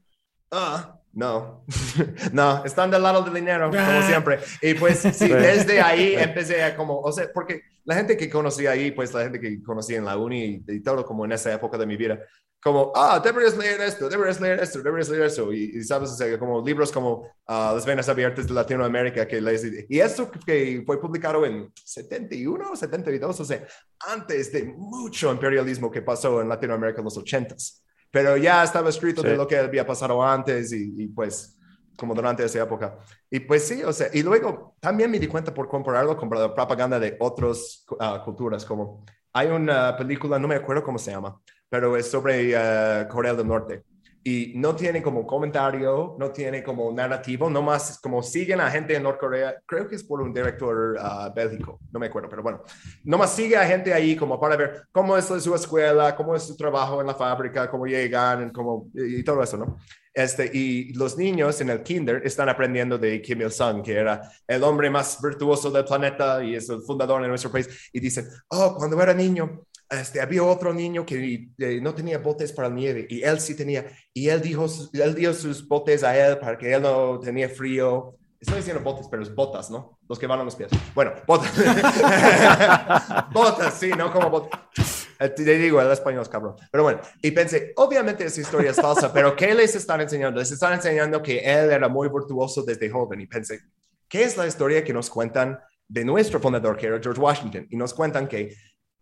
Ah, 0.51 0.97
no, 1.13 1.65
no, 2.31 2.63
están 2.63 2.89
del 2.89 3.03
lado 3.03 3.21
del 3.23 3.33
dinero, 3.33 3.69
como 3.69 3.81
Ah. 3.81 4.03
siempre. 4.07 4.39
Y 4.61 4.73
pues 4.75 4.99
sí, 5.13 5.27
desde 5.27 5.81
ahí 5.81 6.15
empecé 6.15 6.63
a 6.63 6.75
como, 6.75 6.99
o 6.99 7.11
sea, 7.11 7.29
porque 7.33 7.61
la 7.83 7.95
gente 7.95 8.15
que 8.15 8.29
conocí 8.29 8.67
ahí, 8.67 8.91
pues 8.91 9.13
la 9.13 9.23
gente 9.23 9.39
que 9.39 9.61
conocí 9.61 9.95
en 9.95 10.05
la 10.05 10.17
uni 10.17 10.63
y, 10.67 10.75
y 10.75 10.79
todo 10.81 11.05
como 11.05 11.25
en 11.25 11.33
esa 11.33 11.51
época 11.53 11.77
de 11.77 11.85
mi 11.85 11.97
vida, 11.97 12.19
como, 12.63 12.91
ah, 12.95 13.19
deberías 13.23 13.57
leer 13.57 13.81
esto, 13.81 14.07
deberías 14.07 14.39
leer 14.39 14.59
esto, 14.59 14.81
deberías 14.81 15.09
leer 15.09 15.23
eso. 15.23 15.51
Y, 15.51 15.71
y 15.77 15.83
sabes, 15.83 16.11
o 16.11 16.15
sea, 16.15 16.37
como 16.37 16.63
libros 16.63 16.91
como 16.91 17.27
ah, 17.47 17.71
Las 17.73 17.85
Venas 17.85 18.07
Abiertas 18.07 18.47
de 18.47 18.53
Latinoamérica 18.53 19.27
que 19.27 19.41
lees. 19.41 19.65
Y 19.89 19.99
eso 19.99 20.29
que 20.29 20.83
fue 20.85 21.01
publicado 21.01 21.43
en 21.45 21.71
71 21.83 22.71
o 22.71 22.75
72, 22.75 23.39
o 23.39 23.45
sea, 23.45 23.65
antes 24.07 24.51
de 24.51 24.65
mucho 24.65 25.31
imperialismo 25.31 25.89
que 25.89 26.01
pasó 26.03 26.41
en 26.41 26.49
Latinoamérica 26.49 26.99
en 26.99 27.05
los 27.05 27.17
80s. 27.17 27.81
Pero 28.11 28.37
ya 28.37 28.63
estaba 28.63 28.89
escrito 28.89 29.21
de 29.23 29.31
Sí. 29.31 29.37
lo 29.37 29.47
que 29.47 29.57
había 29.57 29.87
pasado 29.87 30.21
antes 30.23 30.71
y, 30.73 30.93
y, 30.97 31.07
pues 31.07 31.57
como 31.97 32.13
durante 32.13 32.43
esa 32.43 32.61
época. 32.63 32.97
Y 33.29 33.39
pues 33.41 33.67
sí, 33.67 33.83
o 33.83 33.93
sea, 33.93 34.07
y 34.13 34.23
luego 34.23 34.75
también 34.79 35.09
me 35.11 35.19
di 35.19 35.27
cuenta 35.27 35.53
por 35.53 35.67
compararlo 35.67 36.17
con 36.17 36.29
la 36.29 36.53
propaganda 36.53 36.99
de 36.99 37.15
otras 37.19 37.85
culturas, 38.25 38.65
como 38.65 39.05
hay 39.33 39.47
una 39.47 39.95
película, 39.95 40.37
no 40.39 40.47
me 40.47 40.55
acuerdo 40.55 40.83
cómo 40.83 40.97
se 40.97 41.11
llama, 41.11 41.39
pero 41.71 41.95
es 41.95 42.11
sobre 42.11 42.53
uh, 42.53 43.07
Corea 43.07 43.33
del 43.33 43.47
Norte. 43.47 43.83
Y 44.23 44.53
no 44.57 44.75
tiene 44.75 45.01
como 45.01 45.25
comentario, 45.25 46.15
no 46.19 46.29
tiene 46.31 46.61
como 46.61 46.91
narrativo, 46.91 47.49
nomás 47.49 47.97
como 48.03 48.21
siguen 48.21 48.59
a 48.59 48.69
gente 48.69 48.93
en 48.93 49.03
Norcorea, 49.03 49.55
creo 49.65 49.87
que 49.87 49.95
es 49.95 50.03
por 50.03 50.21
un 50.21 50.31
director 50.31 50.95
uh, 50.99 51.33
bélgico, 51.33 51.79
no 51.91 51.99
me 51.99 52.05
acuerdo, 52.07 52.29
pero 52.29 52.43
bueno, 52.43 52.61
nomás 53.03 53.33
sigue 53.33 53.57
a 53.57 53.65
gente 53.65 53.91
ahí 53.91 54.15
como 54.15 54.39
para 54.39 54.57
ver 54.57 54.83
cómo 54.91 55.17
es 55.17 55.25
su 55.25 55.55
escuela, 55.55 56.15
cómo 56.15 56.35
es 56.35 56.43
su 56.43 56.55
trabajo 56.55 57.01
en 57.01 57.07
la 57.07 57.15
fábrica, 57.15 57.71
cómo 57.71 57.87
llegan, 57.87 58.51
cómo, 58.51 58.91
y 58.93 59.23
todo 59.23 59.41
eso, 59.41 59.57
¿no? 59.57 59.77
Este, 60.13 60.51
y 60.53 60.93
los 60.93 61.17
niños 61.17 61.61
en 61.61 61.69
el 61.69 61.81
kinder 61.81 62.21
están 62.25 62.49
aprendiendo 62.49 62.97
de 62.97 63.21
Kim 63.21 63.41
Il-sung, 63.41 63.81
que 63.81 63.93
era 63.93 64.21
el 64.45 64.61
hombre 64.63 64.89
más 64.89 65.19
virtuoso 65.21 65.71
del 65.71 65.85
planeta 65.85 66.43
y 66.43 66.55
es 66.55 66.69
el 66.69 66.81
fundador 66.81 67.21
de 67.21 67.29
nuestro 67.29 67.49
país. 67.49 67.89
Y 67.93 68.01
dicen, 68.01 68.27
oh, 68.49 68.75
cuando 68.77 69.01
era 69.01 69.13
niño, 69.13 69.65
este, 69.91 70.21
había 70.21 70.43
otro 70.43 70.73
niño 70.73 71.05
que 71.05 71.49
eh, 71.57 71.81
no 71.81 71.93
tenía 71.93 72.17
botes 72.17 72.53
para 72.53 72.69
nieve 72.69 73.05
y 73.09 73.23
él 73.23 73.39
sí 73.41 73.55
tenía. 73.55 73.85
Y 74.13 74.29
él 74.29 74.41
dijo, 74.41 74.65
él 74.93 75.13
dio 75.13 75.33
sus 75.33 75.67
botes 75.67 76.03
a 76.03 76.17
él 76.17 76.39
para 76.39 76.57
que 76.57 76.73
él 76.73 76.81
no 76.81 77.19
tenía 77.19 77.49
frío. 77.49 78.15
Estoy 78.39 78.57
diciendo 78.57 78.81
botes, 78.81 79.07
pero 79.11 79.21
es 79.21 79.35
botas, 79.35 79.69
¿no? 79.69 79.99
Los 80.07 80.17
que 80.17 80.27
van 80.27 80.39
a 80.39 80.43
los 80.43 80.55
pies. 80.55 80.71
Bueno, 80.95 81.11
botas. 81.27 81.51
botas, 83.33 83.73
sí, 83.73 83.89
no 83.89 84.11
como 84.11 84.29
botas. 84.29 85.07
Eh, 85.19 85.29
te 85.29 85.43
digo, 85.43 85.81
el 85.81 85.91
español 85.91 86.21
es 86.21 86.29
cabrón. 86.29 86.55
Pero 86.71 86.83
bueno, 86.83 87.01
y 87.21 87.31
pensé, 87.31 87.73
obviamente 87.75 88.25
esa 88.25 88.41
historia 88.41 88.71
es 88.71 88.77
falsa, 88.77 89.11
pero 89.11 89.35
¿qué 89.35 89.53
les 89.53 89.75
están 89.75 89.99
enseñando? 90.01 90.39
Les 90.39 90.51
están 90.51 90.73
enseñando 90.73 91.21
que 91.21 91.39
él 91.39 91.69
era 91.69 91.89
muy 91.89 92.07
virtuoso 92.07 92.63
desde 92.63 92.89
joven. 92.89 93.21
Y 93.21 93.27
pensé, 93.27 93.59
¿qué 94.07 94.23
es 94.23 94.37
la 94.37 94.47
historia 94.47 94.83
que 94.83 94.93
nos 94.93 95.09
cuentan 95.09 95.59
de 95.87 96.05
nuestro 96.05 96.39
fundador, 96.39 96.77
que 96.77 96.87
era 96.87 96.99
George 96.99 97.21
Washington? 97.21 97.67
Y 97.69 97.75
nos 97.75 97.93
cuentan 97.93 98.27
que 98.27 98.55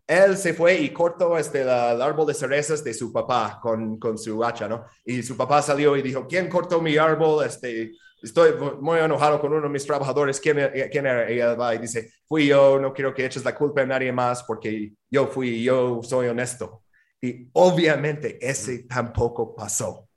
él 0.10 0.38
se 0.38 0.56
fue 0.56 0.76
y 0.80 0.90
cortó 0.90 1.38
este, 1.38 1.62
el 1.62 1.70
árbol 1.70 2.26
de 2.26 2.34
cerezas 2.34 2.84
de 2.84 2.96
su 2.96 3.14
papá 3.14 3.60
con, 3.62 4.00
con 4.00 4.18
su 4.18 4.44
hacha, 4.44 4.68
¿no? 4.68 4.84
Y 5.06 5.22
su 5.22 5.38
papá 5.38 5.62
salió 5.62 5.96
y 5.96 6.02
dijo, 6.02 6.26
¿quién 6.28 6.50
cortó 6.50 6.82
mi 6.82 6.98
árbol? 6.98 7.46
Este, 7.46 7.92
estoy 8.20 8.54
muy 8.82 8.98
enojado 8.98 9.40
con 9.40 9.54
uno 9.54 9.62
de 9.62 9.70
mis 9.70 9.86
trabajadores, 9.86 10.40
¿quién, 10.40 10.58
quién 10.92 11.06
era? 11.06 11.32
Y 11.32 11.40
él 11.40 11.62
va 11.62 11.76
y 11.76 11.78
dice, 11.78 12.12
fui 12.28 12.48
yo, 12.48 12.80
no 12.80 12.92
quiero 12.92 13.14
que 13.14 13.24
eches 13.24 13.46
la 13.46 13.54
culpa 13.54 13.82
a 13.82 13.86
nadie 13.86 14.12
más 14.12 14.42
porque 14.42 14.94
yo 15.12 15.28
fui, 15.28 15.62
yo 15.62 16.02
soy 16.02 16.28
honesto. 16.28 16.82
Y 17.22 17.48
obviamente 17.54 18.40
ese 18.42 18.86
tampoco 18.86 19.56
pasó. 19.56 20.08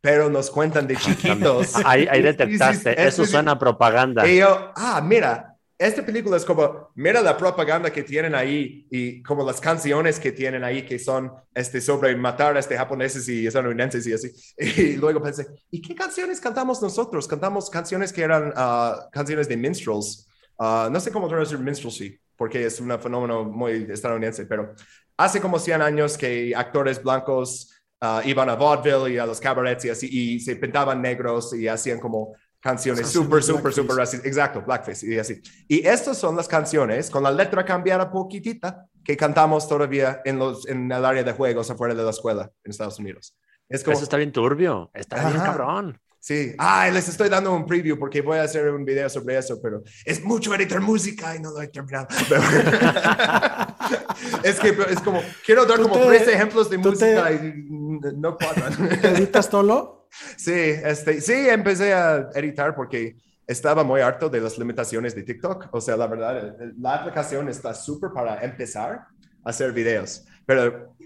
Pero 0.00 0.28
nos 0.28 0.50
cuentan 0.50 0.88
de 0.88 0.96
chiquitos. 0.96 1.76
ahí, 1.84 2.08
ahí 2.10 2.20
detectaste, 2.32 3.00
eso 3.00 3.24
suena 3.24 3.56
propaganda. 3.56 4.26
Y 4.26 4.38
yo, 4.38 4.72
ah, 4.74 5.00
mira, 5.00 5.55
esta 5.78 6.04
película 6.04 6.38
es 6.38 6.44
como, 6.44 6.90
mira 6.94 7.20
la 7.20 7.36
propaganda 7.36 7.92
que 7.92 8.02
tienen 8.02 8.34
ahí 8.34 8.86
y 8.90 9.22
como 9.22 9.44
las 9.44 9.60
canciones 9.60 10.18
que 10.18 10.32
tienen 10.32 10.64
ahí 10.64 10.86
que 10.86 10.98
son 10.98 11.30
este, 11.54 11.82
sobre 11.82 12.16
matar 12.16 12.56
a 12.56 12.60
este 12.60 12.78
japoneses 12.78 13.28
y 13.28 13.46
estadounidenses 13.46 14.06
y 14.06 14.12
así. 14.12 14.32
Y 14.56 14.96
luego 14.96 15.22
pensé, 15.22 15.46
¿y 15.70 15.82
qué 15.82 15.94
canciones 15.94 16.40
cantamos 16.40 16.80
nosotros? 16.80 17.28
Cantamos 17.28 17.68
canciones 17.68 18.12
que 18.12 18.22
eran 18.22 18.48
uh, 18.56 19.10
canciones 19.12 19.48
de 19.48 19.56
minstrels. 19.56 20.26
Uh, 20.58 20.88
no 20.90 20.98
sé 20.98 21.10
cómo 21.10 21.28
traducir 21.28 21.58
minstrelsy, 21.58 22.18
porque 22.36 22.64
es 22.64 22.80
un 22.80 22.98
fenómeno 22.98 23.44
muy 23.44 23.86
estadounidense, 23.90 24.46
pero 24.46 24.74
hace 25.18 25.40
como 25.42 25.58
100 25.58 25.82
años 25.82 26.16
que 26.16 26.54
actores 26.56 27.02
blancos 27.02 27.70
uh, 28.00 28.26
iban 28.26 28.48
a 28.48 28.54
vaudeville 28.54 29.14
y 29.14 29.18
a 29.18 29.26
los 29.26 29.40
cabarets 29.40 29.84
y 29.84 29.90
así, 29.90 30.08
y 30.10 30.40
se 30.40 30.56
pintaban 30.56 31.02
negros 31.02 31.52
y 31.54 31.68
hacían 31.68 32.00
como 32.00 32.34
canciones 32.66 33.08
súper, 33.08 33.42
súper, 33.42 33.72
súper 33.72 33.96
racistas. 33.96 34.26
Exacto, 34.26 34.62
blackface 34.66 35.06
y 35.06 35.18
así. 35.18 35.40
Y 35.68 35.86
estas 35.86 36.18
son 36.18 36.36
las 36.36 36.48
canciones 36.48 37.10
con 37.10 37.22
la 37.22 37.30
letra 37.30 37.64
cambiada 37.64 38.10
poquitita 38.10 38.86
que 39.04 39.16
cantamos 39.16 39.68
todavía 39.68 40.20
en, 40.24 40.38
los, 40.38 40.66
en 40.66 40.90
el 40.90 41.04
área 41.04 41.22
de 41.22 41.32
juegos 41.32 41.70
afuera 41.70 41.94
de 41.94 42.02
la 42.02 42.10
escuela 42.10 42.50
en 42.64 42.70
Estados 42.70 42.98
Unidos. 42.98 43.36
Es 43.68 43.84
como... 43.84 43.94
Eso 43.94 44.02
está 44.02 44.16
bien 44.16 44.32
turbio, 44.32 44.90
está 44.94 45.28
bien 45.28 45.40
cabrón. 45.40 46.00
Sí, 46.18 46.54
ah, 46.58 46.90
les 46.92 47.08
estoy 47.08 47.28
dando 47.28 47.54
un 47.54 47.64
preview 47.64 47.96
porque 47.96 48.20
voy 48.20 48.38
a 48.38 48.42
hacer 48.42 48.68
un 48.68 48.84
video 48.84 49.08
sobre 49.08 49.38
eso, 49.38 49.60
pero 49.62 49.84
es 50.04 50.24
mucho 50.24 50.52
editar 50.56 50.80
música 50.80 51.36
y 51.36 51.38
no 51.38 51.52
lo 51.52 51.62
he 51.62 51.68
terminado. 51.68 52.08
es 54.42 54.58
que 54.58 54.76
es 54.90 55.00
como, 55.02 55.22
quiero 55.44 55.64
dar 55.66 55.80
como 55.80 56.04
tres 56.04 56.26
ejemplos 56.26 56.68
de 56.68 56.78
música 56.78 57.30
y 57.30 57.64
no 57.68 58.36
cuadran. 58.36 58.90
¿Editas 59.04 59.46
solo? 59.46 59.95
Sí, 60.36 60.52
este, 60.52 61.20
sí, 61.20 61.48
empecé 61.48 61.92
a 61.92 62.30
editar 62.34 62.74
porque 62.74 63.16
estaba 63.46 63.84
muy 63.84 64.00
harto 64.00 64.28
de 64.28 64.40
las 64.40 64.58
limitaciones 64.58 65.14
de 65.14 65.22
TikTok. 65.22 65.68
O 65.72 65.80
sea, 65.80 65.96
la 65.96 66.06
verdad, 66.06 66.56
la 66.78 66.96
aplicación 66.96 67.48
está 67.48 67.74
súper 67.74 68.10
para 68.12 68.42
empezar 68.42 69.06
a 69.44 69.50
hacer 69.50 69.72
videos, 69.72 70.24
pero 70.44 70.96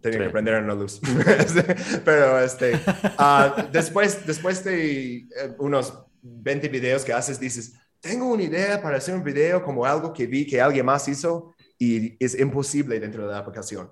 tenía 0.00 0.18
que 0.20 0.26
aprender 0.26 0.54
en 0.54 0.66
la 0.66 0.74
luz. 0.74 1.00
pero 2.04 2.40
este, 2.40 2.74
uh, 2.74 3.70
después, 3.72 4.24
después 4.26 4.62
de 4.64 5.16
eh, 5.16 5.26
unos 5.58 5.92
20 6.22 6.68
videos 6.68 7.04
que 7.04 7.12
haces, 7.12 7.38
dices, 7.40 7.74
tengo 8.00 8.26
una 8.26 8.42
idea 8.42 8.82
para 8.82 8.96
hacer 8.96 9.14
un 9.14 9.22
video 9.22 9.62
como 9.62 9.84
algo 9.84 10.12
que 10.12 10.26
vi 10.26 10.46
que 10.46 10.60
alguien 10.60 10.86
más 10.86 11.06
hizo 11.08 11.54
y 11.78 12.16
es 12.24 12.38
imposible 12.38 12.98
dentro 13.00 13.26
de 13.26 13.32
la 13.32 13.38
aplicación. 13.38 13.90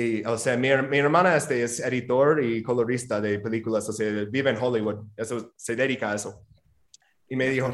Y, 0.00 0.24
o 0.24 0.38
sea, 0.38 0.56
mi, 0.56 0.68
mi, 0.88 0.98
hermana 0.98 1.36
este, 1.36 1.62
es 1.62 1.78
editor 1.80 2.42
y 2.42 2.62
colorista 2.62 3.20
de 3.20 3.38
películas, 3.38 3.86
o 3.88 3.92
sea, 3.92 4.08
vive 4.30 4.48
en 4.48 4.56
Hollywood, 4.56 5.04
eso 5.14 5.52
se 5.56 5.76
dedica 5.76 6.12
a 6.12 6.14
eso. 6.14 6.46
Y 7.32 7.36
me 7.36 7.48
dijo, 7.48 7.72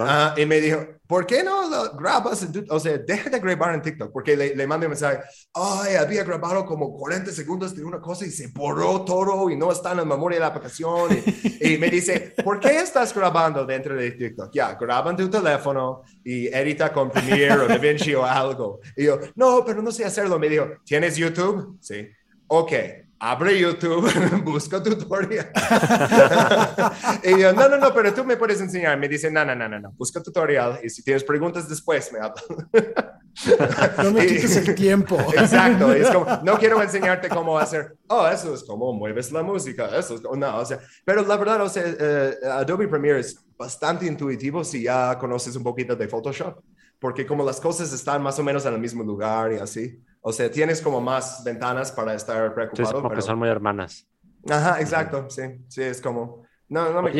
ah, 0.00 0.34
y 0.36 0.44
me 0.44 0.60
dijo, 0.60 0.84
¿por 1.06 1.24
qué 1.24 1.44
no 1.44 1.70
lo 1.70 1.96
grabas? 1.96 2.42
En 2.42 2.66
o 2.68 2.80
sea, 2.80 2.98
deja 2.98 3.30
de 3.30 3.38
grabar 3.38 3.72
en 3.76 3.80
TikTok, 3.80 4.12
porque 4.12 4.36
le, 4.36 4.56
le 4.56 4.66
mandé 4.66 4.86
un 4.86 4.90
mensaje, 4.90 5.20
ay, 5.54 5.94
había 5.94 6.24
grabado 6.24 6.66
como 6.66 6.92
40 6.98 7.30
segundos 7.30 7.76
de 7.76 7.84
una 7.84 8.00
cosa 8.00 8.26
y 8.26 8.30
se 8.30 8.48
borró 8.48 9.04
todo 9.04 9.48
y 9.50 9.56
no 9.56 9.70
está 9.70 9.92
en 9.92 9.98
la 9.98 10.04
memoria 10.04 10.38
de 10.38 10.40
la 10.40 10.46
aplicación. 10.48 11.16
Y, 11.60 11.74
y 11.74 11.78
me 11.78 11.88
dice, 11.90 12.34
¿por 12.42 12.58
qué 12.58 12.80
estás 12.80 13.14
grabando 13.14 13.64
dentro 13.64 13.94
de 13.94 14.10
TikTok? 14.10 14.50
Ya, 14.52 14.74
graba 14.74 15.12
en 15.12 15.16
tu 15.16 15.30
teléfono 15.30 16.02
y 16.24 16.48
edita 16.48 16.92
con 16.92 17.08
Premiere 17.08 17.54
o 17.54 17.68
DaVinci 17.68 18.16
o 18.16 18.24
algo. 18.24 18.80
Y 18.96 19.04
yo, 19.04 19.20
no, 19.36 19.64
pero 19.64 19.80
no 19.80 19.92
sé 19.92 20.06
hacerlo. 20.06 20.40
Me 20.40 20.48
dijo, 20.48 20.66
¿tienes 20.84 21.16
YouTube? 21.16 21.78
Sí. 21.80 22.04
Ok, 22.48 22.72
abre 23.20 23.58
YouTube, 23.58 24.10
busca 24.44 24.82
tutorial. 24.82 25.50
y 27.24 27.40
yo, 27.40 27.52
no, 27.52 27.68
no, 27.68 27.78
no, 27.78 27.92
pero 27.92 28.14
tú 28.14 28.24
me 28.24 28.36
puedes 28.36 28.60
enseñar. 28.60 28.98
Me 28.98 29.08
dice, 29.08 29.30
no, 29.30 29.44
no, 29.44 29.54
no, 29.54 29.68
no, 29.68 29.80
no, 29.80 29.92
busca 29.92 30.22
tutorial 30.22 30.80
y 30.82 30.90
si 30.90 31.02
tienes 31.02 31.24
preguntas 31.24 31.68
después 31.68 32.12
me 32.12 32.20
hablas. 32.20 32.44
no 34.02 34.12
me 34.12 34.26
quites 34.26 34.56
el 34.56 34.74
tiempo. 34.74 35.18
Exacto, 35.36 35.92
es 35.92 36.10
como, 36.10 36.26
no 36.42 36.58
quiero 36.58 36.82
enseñarte 36.82 37.28
cómo 37.28 37.58
hacer, 37.58 37.96
oh, 38.08 38.26
eso 38.28 38.54
es 38.54 38.64
como 38.64 38.92
mueves 38.92 39.32
la 39.32 39.42
música, 39.42 39.86
eso 39.98 40.14
es, 40.14 40.22
no, 40.22 40.58
o 40.58 40.64
sea, 40.64 40.78
pero 41.04 41.22
la 41.24 41.36
verdad, 41.36 41.60
o 41.62 41.68
sea, 41.68 41.84
uh, 41.84 42.46
Adobe 42.50 42.88
Premiere 42.88 43.20
es 43.20 43.38
bastante 43.56 44.06
intuitivo 44.06 44.62
si 44.64 44.84
ya 44.84 45.18
conoces 45.18 45.56
un 45.56 45.62
poquito 45.62 45.96
de 45.96 46.08
Photoshop, 46.08 46.62
porque 46.98 47.26
como 47.26 47.44
las 47.44 47.60
cosas 47.60 47.92
están 47.92 48.22
más 48.22 48.38
o 48.38 48.44
menos 48.44 48.64
en 48.66 48.74
el 48.74 48.80
mismo 48.80 49.02
lugar 49.02 49.52
y 49.52 49.56
así. 49.56 50.02
O 50.20 50.32
sea, 50.32 50.50
tienes 50.50 50.82
como 50.82 51.00
más 51.00 51.42
ventanas 51.44 51.92
para 51.92 52.14
estar 52.14 52.52
preocupado. 52.54 52.88
Sí, 52.88 53.02
porque 53.02 53.22
son 53.22 53.38
muy 53.38 53.48
hermanas. 53.48 54.06
Ajá, 54.48 54.80
exacto, 54.80 55.28
sí, 55.30 55.42
sí, 55.68 55.82
es 55.82 56.00
como... 56.00 56.46
No, 56.68 56.92
no, 56.92 57.02
me... 57.02 57.12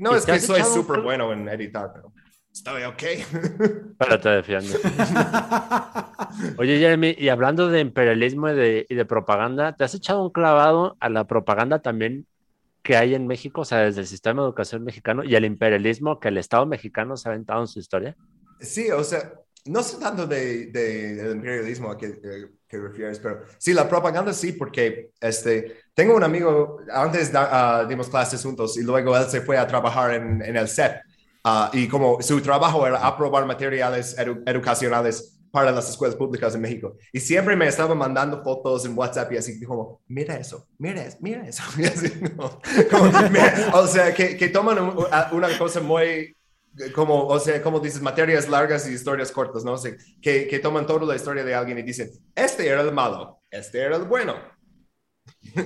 no 0.00 0.16
es 0.16 0.26
que 0.26 0.40
soy 0.40 0.62
súper 0.62 1.00
bueno 1.00 1.32
en 1.32 1.48
editar, 1.48 1.92
pero 1.92 2.12
estoy 2.52 2.82
ok. 2.84 3.02
Pero 3.98 4.20
te 4.20 4.28
defiendo. 4.30 4.72
Oye, 6.58 6.78
Jeremy, 6.78 7.14
y 7.16 7.28
hablando 7.28 7.68
de 7.68 7.80
imperialismo 7.80 8.48
y 8.48 8.54
de, 8.54 8.86
y 8.88 8.94
de 8.94 9.04
propaganda, 9.04 9.76
¿te 9.76 9.84
has 9.84 9.94
echado 9.94 10.22
un 10.22 10.30
clavado 10.30 10.96
a 11.00 11.08
la 11.08 11.26
propaganda 11.26 11.80
también 11.80 12.26
que 12.82 12.96
hay 12.96 13.14
en 13.14 13.26
México, 13.26 13.62
o 13.62 13.64
sea, 13.64 13.78
desde 13.78 14.02
el 14.02 14.06
sistema 14.06 14.42
de 14.42 14.46
educación 14.46 14.84
mexicano 14.84 15.24
y 15.24 15.34
el 15.34 15.44
imperialismo 15.44 16.18
que 16.18 16.28
el 16.28 16.38
Estado 16.38 16.66
mexicano 16.66 17.16
se 17.16 17.28
ha 17.28 17.32
aventado 17.32 17.60
en 17.60 17.66
su 17.66 17.78
historia? 17.78 18.16
Sí, 18.60 18.90
o 18.90 19.02
sea, 19.04 19.32
no 19.66 19.82
sé 19.82 19.98
tanto 19.98 20.26
de, 20.26 20.66
de, 20.66 21.14
del 21.14 21.36
imperialismo 21.36 21.90
a 21.90 21.98
que, 21.98 22.06
eh, 22.06 22.48
que, 22.68 22.78
refieres, 22.78 23.18
pero 23.18 23.42
sí, 23.58 23.72
la 23.72 23.88
propaganda 23.88 24.32
sí, 24.32 24.52
porque 24.52 25.10
este, 25.20 25.80
tengo 25.94 26.16
un 26.16 26.24
amigo, 26.24 26.80
antes 26.92 27.32
uh, 27.34 27.86
dimos 27.88 28.08
clases 28.08 28.42
juntos 28.42 28.76
y 28.76 28.82
luego 28.82 29.16
él 29.16 29.24
se 29.26 29.40
fue 29.40 29.58
a 29.58 29.66
trabajar 29.66 30.14
en, 30.14 30.42
en 30.42 30.56
el 30.56 30.68
set. 30.68 31.00
Uh, 31.44 31.68
y 31.72 31.86
como 31.86 32.20
su 32.22 32.40
trabajo 32.40 32.86
era 32.86 33.06
aprobar 33.06 33.46
materiales 33.46 34.18
edu 34.18 34.42
educacionales 34.46 35.36
para 35.56 35.70
las 35.70 35.88
escuelas 35.88 36.14
públicas 36.16 36.54
en 36.54 36.60
México. 36.60 36.96
Y 37.12 37.20
siempre 37.20 37.56
me 37.56 37.66
estaba 37.66 37.94
mandando 37.94 38.42
fotos 38.42 38.84
en 38.84 38.98
WhatsApp 38.98 39.32
y 39.32 39.36
así 39.38 39.64
como, 39.64 40.02
mira 40.06 40.36
eso, 40.36 40.66
mira 40.76 41.02
eso, 41.02 41.16
mira 41.22 41.44
eso. 41.44 41.62
Así, 41.94 42.12
o 43.72 43.86
sea, 43.86 44.12
que, 44.12 44.36
que 44.36 44.48
toman 44.48 44.78
una 45.32 45.58
cosa 45.58 45.80
muy 45.80 46.35
como, 46.94 47.26
o 47.26 47.38
sea, 47.38 47.62
como 47.62 47.80
dices, 47.80 48.02
materias 48.02 48.48
largas 48.48 48.88
y 48.88 48.92
historias 48.92 49.32
cortas, 49.32 49.64
¿no? 49.64 49.72
O 49.72 49.78
sea, 49.78 49.92
que, 50.20 50.46
que 50.46 50.58
toman 50.58 50.86
toda 50.86 51.06
la 51.06 51.16
historia 51.16 51.44
de 51.44 51.54
alguien 51.54 51.78
y 51.78 51.82
dicen, 51.82 52.10
este 52.34 52.68
era 52.68 52.82
el 52.82 52.92
malo, 52.92 53.40
este 53.50 53.80
era 53.80 53.96
el 53.96 54.04
bueno. 54.04 54.34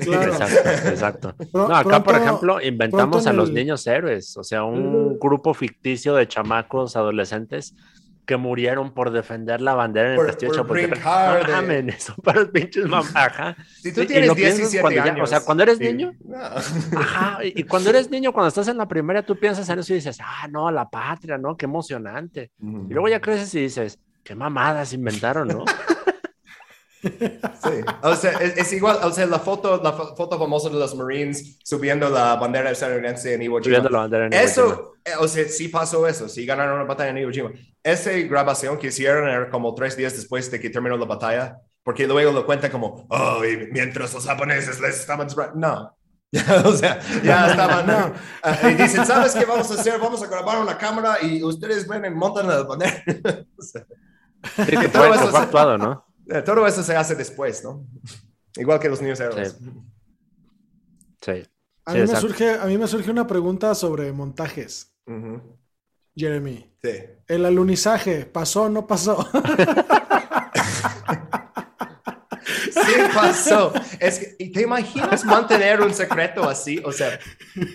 Claro. 0.00 0.32
Exacto, 0.32 0.88
exacto. 0.88 1.34
No, 1.52 1.74
acá, 1.74 2.02
por 2.02 2.14
ejemplo, 2.16 2.60
inventamos 2.62 3.26
a 3.26 3.32
los 3.32 3.50
niños 3.50 3.86
héroes, 3.86 4.36
o 4.36 4.44
sea, 4.44 4.64
un 4.64 5.18
grupo 5.18 5.54
ficticio 5.54 6.14
de 6.14 6.28
chamacos, 6.28 6.96
adolescentes, 6.96 7.74
que 8.26 8.36
murieron 8.36 8.92
por 8.94 9.10
defender 9.10 9.60
la 9.60 9.74
bandera 9.74 10.06
en 10.08 10.12
el 10.12 10.16
Por- 10.18 10.26
castillo 10.26 10.52
de 10.52 10.58
por 10.64 10.78
Chapultepec. 10.78 11.04
No 11.48 11.52
mamen, 11.56 11.94
son 11.98 12.16
para 12.22 12.40
los 12.40 12.50
pinches 12.50 12.86
mamá. 12.86 13.56
Si 13.82 13.92
tú 13.92 14.04
tienes 14.06 14.28
lo 14.28 14.34
piensas 14.34 14.58
17 14.70 14.80
cuando 14.82 14.96
ya- 15.04 15.12
años. 15.12 15.24
o 15.24 15.26
sea, 15.26 15.40
cuando 15.44 15.62
eres 15.64 15.80
niño, 15.80 16.12
No. 16.24 16.38
Ajá, 16.98 17.44
y 17.44 17.60
y 17.60 17.62
cuando 17.64 17.90
eres 17.90 18.08
niño, 18.10 18.32
cuando 18.32 18.48
estás 18.48 18.68
en 18.68 18.76
la 18.76 18.86
primaria, 18.86 19.22
tú 19.24 19.36
piensas 19.36 19.68
en 19.68 19.78
eso 19.80 19.92
y 19.92 19.96
dices, 19.96 20.18
ah, 20.22 20.46
no, 20.48 20.70
la 20.70 20.88
patria, 20.88 21.38
¿no? 21.38 21.56
Qué 21.56 21.64
emocionante. 21.66 22.50
Y 22.60 22.92
luego 22.92 23.08
ya 23.08 23.20
creces 23.20 23.52
y 23.54 23.60
dices, 23.62 23.98
qué 24.22 24.34
mamadas 24.34 24.92
inventaron, 24.92 25.48
¿no? 25.48 25.64
Sí. 27.02 27.80
O 28.02 28.14
sea, 28.14 28.32
es, 28.32 28.56
es 28.58 28.72
igual, 28.72 28.98
o 29.02 29.10
sea, 29.12 29.26
la 29.26 29.38
foto, 29.38 29.80
la 29.82 29.96
fo- 29.96 30.14
foto 30.16 30.38
famosa 30.38 30.68
de 30.68 30.76
los 30.78 30.94
Marines 30.94 31.58
subiendo 31.64 32.08
la 32.10 32.36
bandera 32.36 32.70
estadounidense 32.70 33.34
en 33.34 33.42
Iwo 33.42 33.58
Jima. 33.58 33.64
Subiendo 33.64 33.88
la 33.88 33.98
bandera 34.00 34.26
en 34.26 34.32
Iwo 34.32 34.40
Jima. 34.40 34.50
Eso, 34.50 34.92
eh, 35.04 35.12
o 35.18 35.26
sea, 35.28 35.48
sí 35.48 35.68
pasó 35.68 36.06
eso, 36.06 36.28
sí 36.28 36.44
ganaron 36.44 36.74
una 36.74 36.84
batalla 36.84 37.10
en 37.10 37.18
Iwo 37.18 37.30
Jima. 37.30 37.50
Esa 37.82 38.10
grabación 38.12 38.78
que 38.78 38.88
hicieron 38.88 39.28
era 39.28 39.48
como 39.50 39.74
tres 39.74 39.96
días 39.96 40.14
después 40.14 40.50
de 40.50 40.60
que 40.60 40.68
terminó 40.68 40.96
la 40.96 41.06
batalla, 41.06 41.58
porque 41.82 42.06
luego 42.06 42.32
lo 42.32 42.44
cuentan 42.44 42.70
como, 42.70 43.06
oh, 43.08 43.42
y 43.44 43.56
mientras 43.72 44.12
los 44.12 44.26
japoneses 44.26 44.80
les 44.80 45.00
estaban. 45.00 45.28
No. 45.54 45.96
o 46.64 46.72
sea, 46.72 47.00
ya 47.24 47.50
estaban. 47.50 47.86
No. 47.86 48.12
ah, 48.42 48.58
y 48.70 48.74
dicen, 48.74 49.04
¿sabes 49.06 49.34
qué 49.34 49.44
vamos 49.46 49.70
a 49.70 49.74
hacer? 49.80 49.98
Vamos 49.98 50.22
a 50.22 50.26
grabar 50.26 50.60
una 50.60 50.76
cámara 50.78 51.16
y 51.22 51.42
ustedes 51.42 51.88
ven 51.88 52.04
y 52.04 52.10
montan 52.10 52.46
la 52.46 52.62
bandera. 52.62 53.02
Sí, 54.56 54.74
que 54.74 54.88
todo 54.88 55.04
fue, 55.04 55.16
eso 55.16 55.26
fue 55.28 55.40
actuado, 55.40 55.76
¿no? 55.76 56.06
Eh, 56.30 56.42
todo 56.42 56.66
eso 56.66 56.82
se 56.82 56.96
hace 56.96 57.14
después, 57.14 57.62
¿no? 57.64 57.86
Igual 58.56 58.78
que 58.80 58.88
los 58.88 59.00
niños 59.00 59.20
héroes. 59.20 59.56
Sí. 61.22 61.42
A 61.84 61.92
Sí, 61.92 61.98
mí, 61.98 62.06
me 62.06 62.16
surge, 62.20 62.50
a 62.58 62.64
mí 62.66 62.78
me 62.78 62.86
surge 62.86 63.10
una 63.10 63.26
pregunta 63.26 63.74
sobre 63.74 64.12
montajes. 64.12 64.94
Jeremy. 66.14 66.72
Sí. 66.82 66.90
¿El 67.26 67.44
alunizaje 67.46 68.26
pasó 68.26 68.64
o 68.64 68.68
no 68.68 68.86
pasó? 68.86 69.28
Sí 72.72 72.92
pasó. 73.14 73.72
Es 73.98 74.18
que, 74.18 74.36
¿y 74.38 74.50
¿te 74.52 74.62
imaginas 74.62 75.24
mantener 75.24 75.80
un 75.80 75.94
secreto 75.94 76.48
así? 76.48 76.80
O 76.84 76.92
sea, 76.92 77.18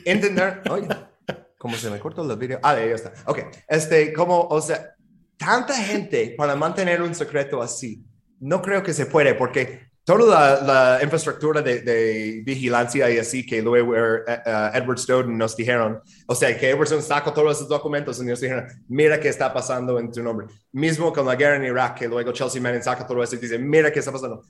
entender, 0.04 0.62
oye, 0.70 0.88
¿cómo 1.58 1.76
se 1.78 1.90
me 1.90 2.00
cortó 2.00 2.30
el 2.30 2.38
video? 2.38 2.60
Ah, 2.64 2.76
ya 2.76 2.96
está. 2.96 3.14
Ok, 3.26 3.40
este, 3.68 4.14
como, 4.14 4.42
o 4.42 4.62
sea, 4.62 4.96
tanta 5.38 5.76
gente 5.76 6.34
para 6.38 6.56
mantener 6.56 7.02
un 7.02 7.14
secreto 7.16 7.62
así, 7.62 8.04
no 8.40 8.62
creo 8.62 8.84
que 8.84 8.94
se 8.94 9.06
puede 9.06 9.34
porque 9.34 9.86
toda 10.06 10.62
la, 10.62 10.98
la 10.98 11.04
infraestructura 11.04 11.62
de, 11.62 11.82
de 11.82 12.42
vigilancia 12.46 13.10
y 13.10 13.18
así 13.18 13.46
que 13.46 13.62
luego 13.62 13.96
eh, 13.96 14.24
eh, 14.28 14.70
Edward 14.76 15.00
Snowden 15.00 15.36
nos 15.36 15.58
dijeron, 15.58 16.00
o 16.28 16.36
sea, 16.36 16.56
que 16.58 16.70
Edward 16.70 16.88
Snowden 16.88 17.06
sacó 17.06 17.34
todos 17.34 17.58
esos 17.58 17.68
documentos 17.68 18.22
y 18.22 18.26
nos 18.26 18.40
dijeron, 18.40 18.68
mira 18.88 19.20
qué 19.20 19.30
está 19.30 19.52
pasando 19.52 19.98
en 20.00 20.12
tu 20.12 20.22
nombre. 20.22 20.46
Mismo 20.72 21.12
con 21.12 21.26
la 21.26 21.36
guerra 21.36 21.56
en 21.56 21.66
Irak, 21.66 21.98
que 21.98 22.08
luego 22.08 22.32
Chelsea 22.32 22.62
Manning 22.62 22.84
saca 22.84 23.06
todo 23.06 23.22
eso 23.24 23.36
y 23.36 23.40
dice, 23.40 23.58
mira 23.58 23.92
qué 23.92 24.00
está 24.00 24.12
pasando. 24.12 24.44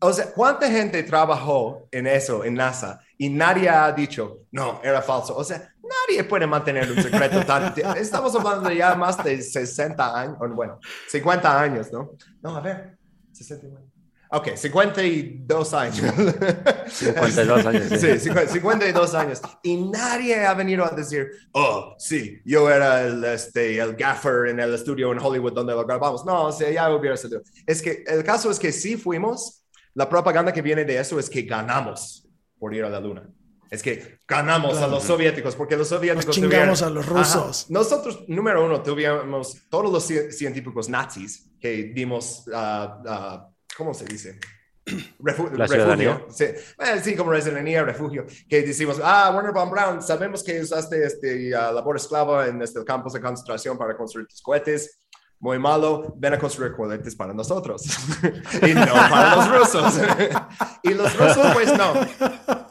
O 0.00 0.12
sea, 0.12 0.32
¿cuánta 0.32 0.70
gente 0.70 1.02
trabajó 1.02 1.86
en 1.90 2.06
eso, 2.06 2.42
en 2.42 2.54
NASA? 2.54 3.00
Y 3.18 3.28
nadie 3.28 3.68
ha 3.68 3.92
dicho, 3.92 4.40
no, 4.52 4.80
era 4.82 5.02
falso. 5.02 5.36
O 5.36 5.44
sea, 5.44 5.70
nadie 5.82 6.24
puede 6.24 6.46
mantener 6.46 6.90
un 6.90 7.02
secreto 7.02 7.44
tan... 7.44 7.74
Estamos 7.96 8.34
hablando 8.34 8.70
ya 8.70 8.94
más 8.94 9.22
de 9.22 9.40
60 9.40 10.18
años, 10.18 10.36
bueno, 10.54 10.78
50 11.08 11.60
años, 11.60 11.92
¿no? 11.92 12.10
No, 12.42 12.56
a 12.56 12.60
ver, 12.60 12.98
69. 13.34 13.84
Ok, 14.30 14.56
52 14.56 15.74
años. 15.74 15.96
52 16.88 17.66
años, 17.66 17.82
sí. 17.88 17.98
Sí, 17.98 18.18
50 18.20 18.52
52 18.52 19.14
años. 19.14 19.40
Y 19.62 19.76
nadie 19.76 20.44
ha 20.44 20.54
venido 20.54 20.84
a 20.84 20.90
decir, 20.90 21.28
oh, 21.52 21.94
sí, 21.98 22.40
yo 22.44 22.68
era 22.70 23.02
el, 23.02 23.22
este, 23.24 23.78
el 23.78 23.94
gaffer 23.94 24.48
en 24.48 24.60
el 24.60 24.74
estudio 24.74 25.12
en 25.12 25.18
Hollywood 25.18 25.52
donde 25.52 25.72
lo 25.72 25.84
grabamos. 25.86 26.24
No, 26.24 26.46
o 26.46 26.52
sea, 26.52 26.70
ya 26.70 26.90
hubiera 26.94 27.16
sido. 27.16 27.42
Es 27.66 27.80
que 27.82 28.02
el 28.06 28.24
caso 28.24 28.50
es 28.50 28.58
que 28.58 28.72
sí 28.72 28.96
fuimos. 28.96 29.60
La 29.94 30.08
propaganda 30.08 30.52
que 30.52 30.60
viene 30.62 30.84
de 30.84 30.98
eso 30.98 31.20
es 31.20 31.30
que 31.30 31.42
ganamos 31.42 32.26
por 32.58 32.74
ir 32.74 32.82
a 32.84 32.88
la 32.90 32.98
luna. 32.98 33.28
Es 33.70 33.82
que 33.82 34.18
ganamos 34.26 34.78
a 34.78 34.88
los 34.88 35.04
soviéticos, 35.04 35.54
porque 35.54 35.76
los 35.76 35.88
soviéticos 35.88 36.26
Nos 36.26 36.36
chingamos 36.36 36.80
tuvieron- 36.80 36.90
a 36.90 36.94
los 36.94 37.06
Ajá. 37.06 37.14
rusos. 37.40 37.70
Nosotros, 37.70 38.24
número 38.26 38.64
uno, 38.64 38.82
tuvimos 38.82 39.56
todos 39.68 39.92
los 39.92 40.10
ci- 40.10 40.30
científicos 40.32 40.88
nazis 40.88 41.48
que 41.64 41.84
dimos, 41.94 42.44
ah, 42.52 43.48
¿cómo 43.74 43.94
se 43.94 44.04
dice? 44.04 44.38
Refu- 45.18 45.50
La 45.56 45.66
ciudadanía. 45.66 46.12
refugio. 46.18 46.30
Sí, 46.30 46.44
eh, 46.44 47.00
sí, 47.02 47.16
como 47.16 47.30
residencia, 47.30 47.82
refugio. 47.82 48.26
Que 48.46 48.60
decimos, 48.60 49.00
ah, 49.02 49.32
Werner 49.34 49.54
von 49.54 49.70
Braun, 49.70 50.02
sabemos 50.02 50.44
que 50.44 50.60
usaste 50.60 51.02
este, 51.06 51.54
ah, 51.56 51.72
labor 51.72 51.96
esclava 51.96 52.48
en 52.48 52.60
este, 52.60 52.84
campos 52.84 53.14
de 53.14 53.22
concentración 53.22 53.78
para 53.78 53.96
construir 53.96 54.26
tus 54.28 54.42
cohetes. 54.42 55.00
Muy 55.40 55.58
malo, 55.58 56.14
ven 56.18 56.34
a 56.34 56.38
construir 56.38 56.72
cohetes 56.72 57.16
para 57.16 57.32
nosotros. 57.32 57.82
y 58.62 58.74
no 58.74 58.92
para 58.92 59.36
los 59.36 59.58
rusos. 59.58 60.00
y 60.82 60.92
los 60.92 61.16
rusos, 61.18 61.46
pues 61.54 61.72
no. 61.78 61.94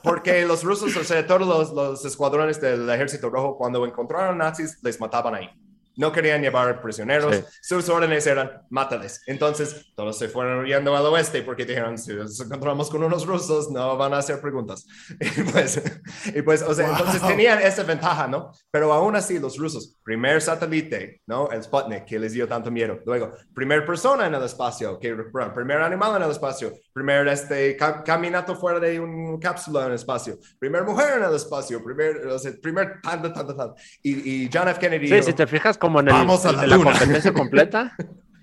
Porque 0.03 0.45
los 0.45 0.63
rusos, 0.63 0.95
o 0.95 1.03
sea, 1.03 1.25
todos 1.25 1.47
los, 1.47 1.71
los 1.73 2.06
escuadrones 2.06 2.62
del 2.62 2.88
ejército 2.91 3.32
rojo, 3.32 3.58
cuando 3.58 3.84
encontraron 3.88 4.38
nazis, 4.38 4.77
les 4.84 4.99
mataban 4.99 5.34
ahí. 5.34 5.49
No 5.95 6.12
querían 6.12 6.41
llevar 6.41 6.82
prisioneros. 6.82 7.36
Sí. 7.36 7.43
Sus 7.62 7.89
órdenes 7.89 8.25
eran, 8.27 8.63
mátales. 8.69 9.21
Entonces, 9.27 9.93
todos 9.95 10.17
se 10.17 10.27
fueron 10.27 10.60
huyendo 10.63 10.95
al 10.95 11.06
oeste 11.06 11.41
porque 11.43 11.65
dijeron, 11.65 11.97
si 11.97 12.13
nos 12.13 12.39
encontramos 12.39 12.89
con 12.89 13.03
unos 13.03 13.25
rusos, 13.25 13.69
no 13.71 13.95
van 13.97 14.13
a 14.13 14.17
hacer 14.17 14.39
preguntas. 14.41 14.86
Y 15.38 15.43
pues, 15.51 15.82
y 16.34 16.41
pues 16.41 16.62
o 16.62 16.73
sea, 16.73 16.88
Wow. 16.88 16.97
entonces 16.97 17.21
tenían 17.27 17.62
esa 17.62 17.84
ventaja, 17.84 18.27
¿no? 18.27 18.51
Pero 18.71 18.91
aún 18.93 19.15
así, 19.15 19.39
los 19.39 19.58
rusos, 19.58 19.97
primer 20.03 20.41
satélite, 20.41 21.21
¿no? 21.27 21.49
El 21.51 21.63
Sputnik, 21.63 22.06
que 22.06 22.19
les 22.19 22.34
dio 22.34 22.47
tanto 22.47 22.71
miedo. 22.71 22.99
Luego, 23.06 23.34
primer 23.53 23.86
persona 23.86 24.27
en 24.27 24.34
el 24.36 24.43
espacio, 24.43 24.99
que, 24.99 25.13
bueno, 25.13 25.53
primer 25.53 25.82
animal 25.82 26.15
en 26.17 26.23
el 26.23 26.32
espacio. 26.32 26.73
Primer 26.93 27.27
este, 27.27 27.75
ca- 27.77 28.03
caminato 28.03 28.56
fuera 28.56 28.79
de 28.79 28.99
una 28.99 29.39
cápsula 29.39 29.82
en 29.84 29.88
el 29.89 29.93
espacio. 29.95 30.38
Primer 30.60 30.84
mujer 30.84 31.17
en 31.17 31.23
el 31.23 31.36
espacio. 31.36 31.84
Primer, 31.84 32.25
o 32.27 32.38
sea, 32.39 32.51
primer 32.62 33.01
tanto, 33.01 33.32
tanto, 33.32 33.56
tanto. 33.56 33.75
Y, 34.01 34.43
y 34.45 34.49
John 34.53 34.67
F. 34.67 34.79
Kennedy 34.79 35.08
Sí, 35.08 35.13
dijo, 35.15 35.25
si 35.27 35.34
te 35.34 35.47
fijas 35.47 35.77
como 35.83 35.99
en, 35.99 36.07
el, 36.07 36.13
Vamos 36.13 36.45
a 36.45 36.51
la 36.51 36.63
en 36.63 36.69
la 36.69 36.77
competencia 36.77 37.33
completa. 37.41 37.95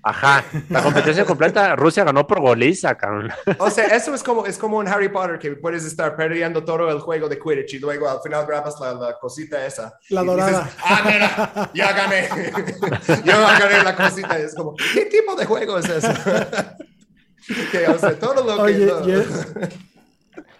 Ajá, 0.03 0.43
la 0.69 0.81
competencia 0.81 1.25
completa, 1.25 1.75
Rusia 1.75 2.03
ganó 2.03 2.25
por 2.25 2.41
goliza, 2.41 2.95
cabrón. 2.97 3.29
O 3.59 3.69
sea, 3.69 3.85
eso 3.85 4.15
es 4.15 4.23
como, 4.23 4.47
es 4.47 4.57
como 4.57 4.81
en 4.81 4.87
Harry 4.87 5.09
Potter, 5.09 5.37
que 5.37 5.51
puedes 5.51 5.85
estar 5.85 6.15
perdiendo 6.15 6.63
todo 6.65 6.89
el 6.89 6.99
juego 7.01 7.29
de 7.29 7.37
Quidditch 7.37 7.75
y 7.75 7.79
luego 7.79 8.09
al 8.09 8.19
final 8.23 8.47
grabas 8.47 8.79
la, 8.79 8.93
la 8.95 9.19
cosita 9.19 9.63
esa. 9.63 9.93
La 10.09 10.23
dorada. 10.23 10.63
dices, 10.63 10.75
ah, 10.83 11.01
mira, 11.05 11.71
ya 11.75 11.93
gané. 11.93 12.29
Yo 13.25 13.33
gané 13.59 13.83
la 13.83 13.95
cosita. 13.95 14.39
Es 14.39 14.55
como, 14.55 14.75
¿qué 14.75 15.05
tipo 15.05 15.35
de 15.35 15.45
juego 15.45 15.77
es 15.77 15.87
eso? 15.89 16.11
que, 17.71 17.87
o 17.87 17.99
sea, 17.99 18.17
todo 18.17 18.43
lo 18.43 18.55
que... 18.55 18.61
Oye, 18.73 18.85
no- 18.87 19.05
Ye- 19.05 19.25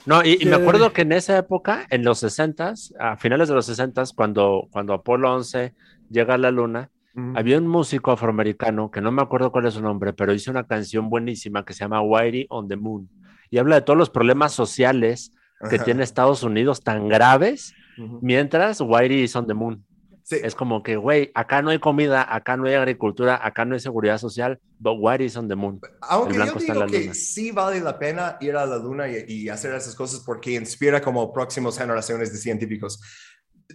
No, 0.06 0.24
y, 0.24 0.38
y 0.42 0.46
me 0.46 0.56
acuerdo 0.58 0.94
que 0.94 1.02
en 1.02 1.14
esa 1.14 1.38
época, 1.38 1.86
en 1.90 2.04
los 2.04 2.20
60 2.20 2.74
a 3.00 3.18
finales 3.18 3.50
de 3.50 3.56
los 3.56 3.66
60 3.66 4.04
cuando, 4.16 4.68
cuando 4.72 4.94
Apolo 4.94 5.34
11 5.36 5.74
llega 6.12 6.34
a 6.36 6.38
la 6.38 6.52
luna, 6.52 6.90
Ujú. 7.16 7.34
había 7.36 7.58
un 7.58 7.68
músico 7.68 8.12
afroamericano 8.12 8.90
que 8.92 9.02
no 9.02 9.12
me 9.12 9.22
acuerdo 9.22 9.52
cuál 9.52 9.66
es 9.66 9.74
su 9.74 9.82
nombre, 9.82 10.14
pero 10.14 10.34
hizo 10.34 10.52
una 10.52 10.66
canción 10.66 11.10
buenísima 11.10 11.66
que 11.66 11.74
se 11.74 11.80
llama 11.80 12.02
Whitey 12.02 12.48
on 12.50 12.68
the 12.68 12.76
Moon 12.78 13.10
y 13.50 13.58
habla 13.58 13.76
de 13.76 13.82
todos 13.82 13.98
los 13.98 14.10
problemas 14.10 14.54
sociales 14.54 15.32
que 15.70 15.76
Ajá. 15.76 15.86
tiene 15.86 16.04
Estados 16.04 16.42
Unidos 16.44 16.82
tan 16.84 17.08
graves, 17.10 17.74
Ujú. 17.98 18.20
mientras 18.22 18.80
Whitey 18.82 19.24
is 19.24 19.36
on 19.36 19.46
the 19.48 19.54
Moon. 19.54 19.86
Sí. 20.24 20.38
Es 20.42 20.56
como 20.56 20.82
que, 20.84 20.96
güey, 20.96 21.32
acá 21.34 21.62
no 21.62 21.72
hay 21.72 21.80
comida, 21.80 22.26
acá 22.34 22.56
no 22.56 22.66
hay 22.66 22.76
agricultura, 22.76 23.40
acá 23.44 23.66
no 23.66 23.74
hay 23.74 23.80
seguridad 23.82 24.18
social, 24.18 24.60
but 24.80 24.96
Whitey 24.98 25.26
is 25.26 25.36
on 25.36 25.48
the 25.50 25.56
moon. 25.56 25.82
Aunque 26.02 26.36
yo 26.38 26.46
digo 26.54 26.74
la 26.76 26.86
que 26.86 27.00
luna. 27.02 27.14
sí 27.14 27.52
vale 27.52 27.82
la 27.82 28.00
pena 28.00 28.38
ir 28.40 28.56
a 28.56 28.66
la 28.66 28.78
luna 28.78 29.10
y, 29.10 29.26
y 29.28 29.50
hacer 29.50 29.74
esas 29.74 29.94
cosas 29.96 30.22
porque 30.26 30.54
inspira 30.54 31.02
como 31.02 31.34
próximas 31.34 31.78
generaciones 31.78 32.32
de 32.32 32.38
científicos. 32.38 33.02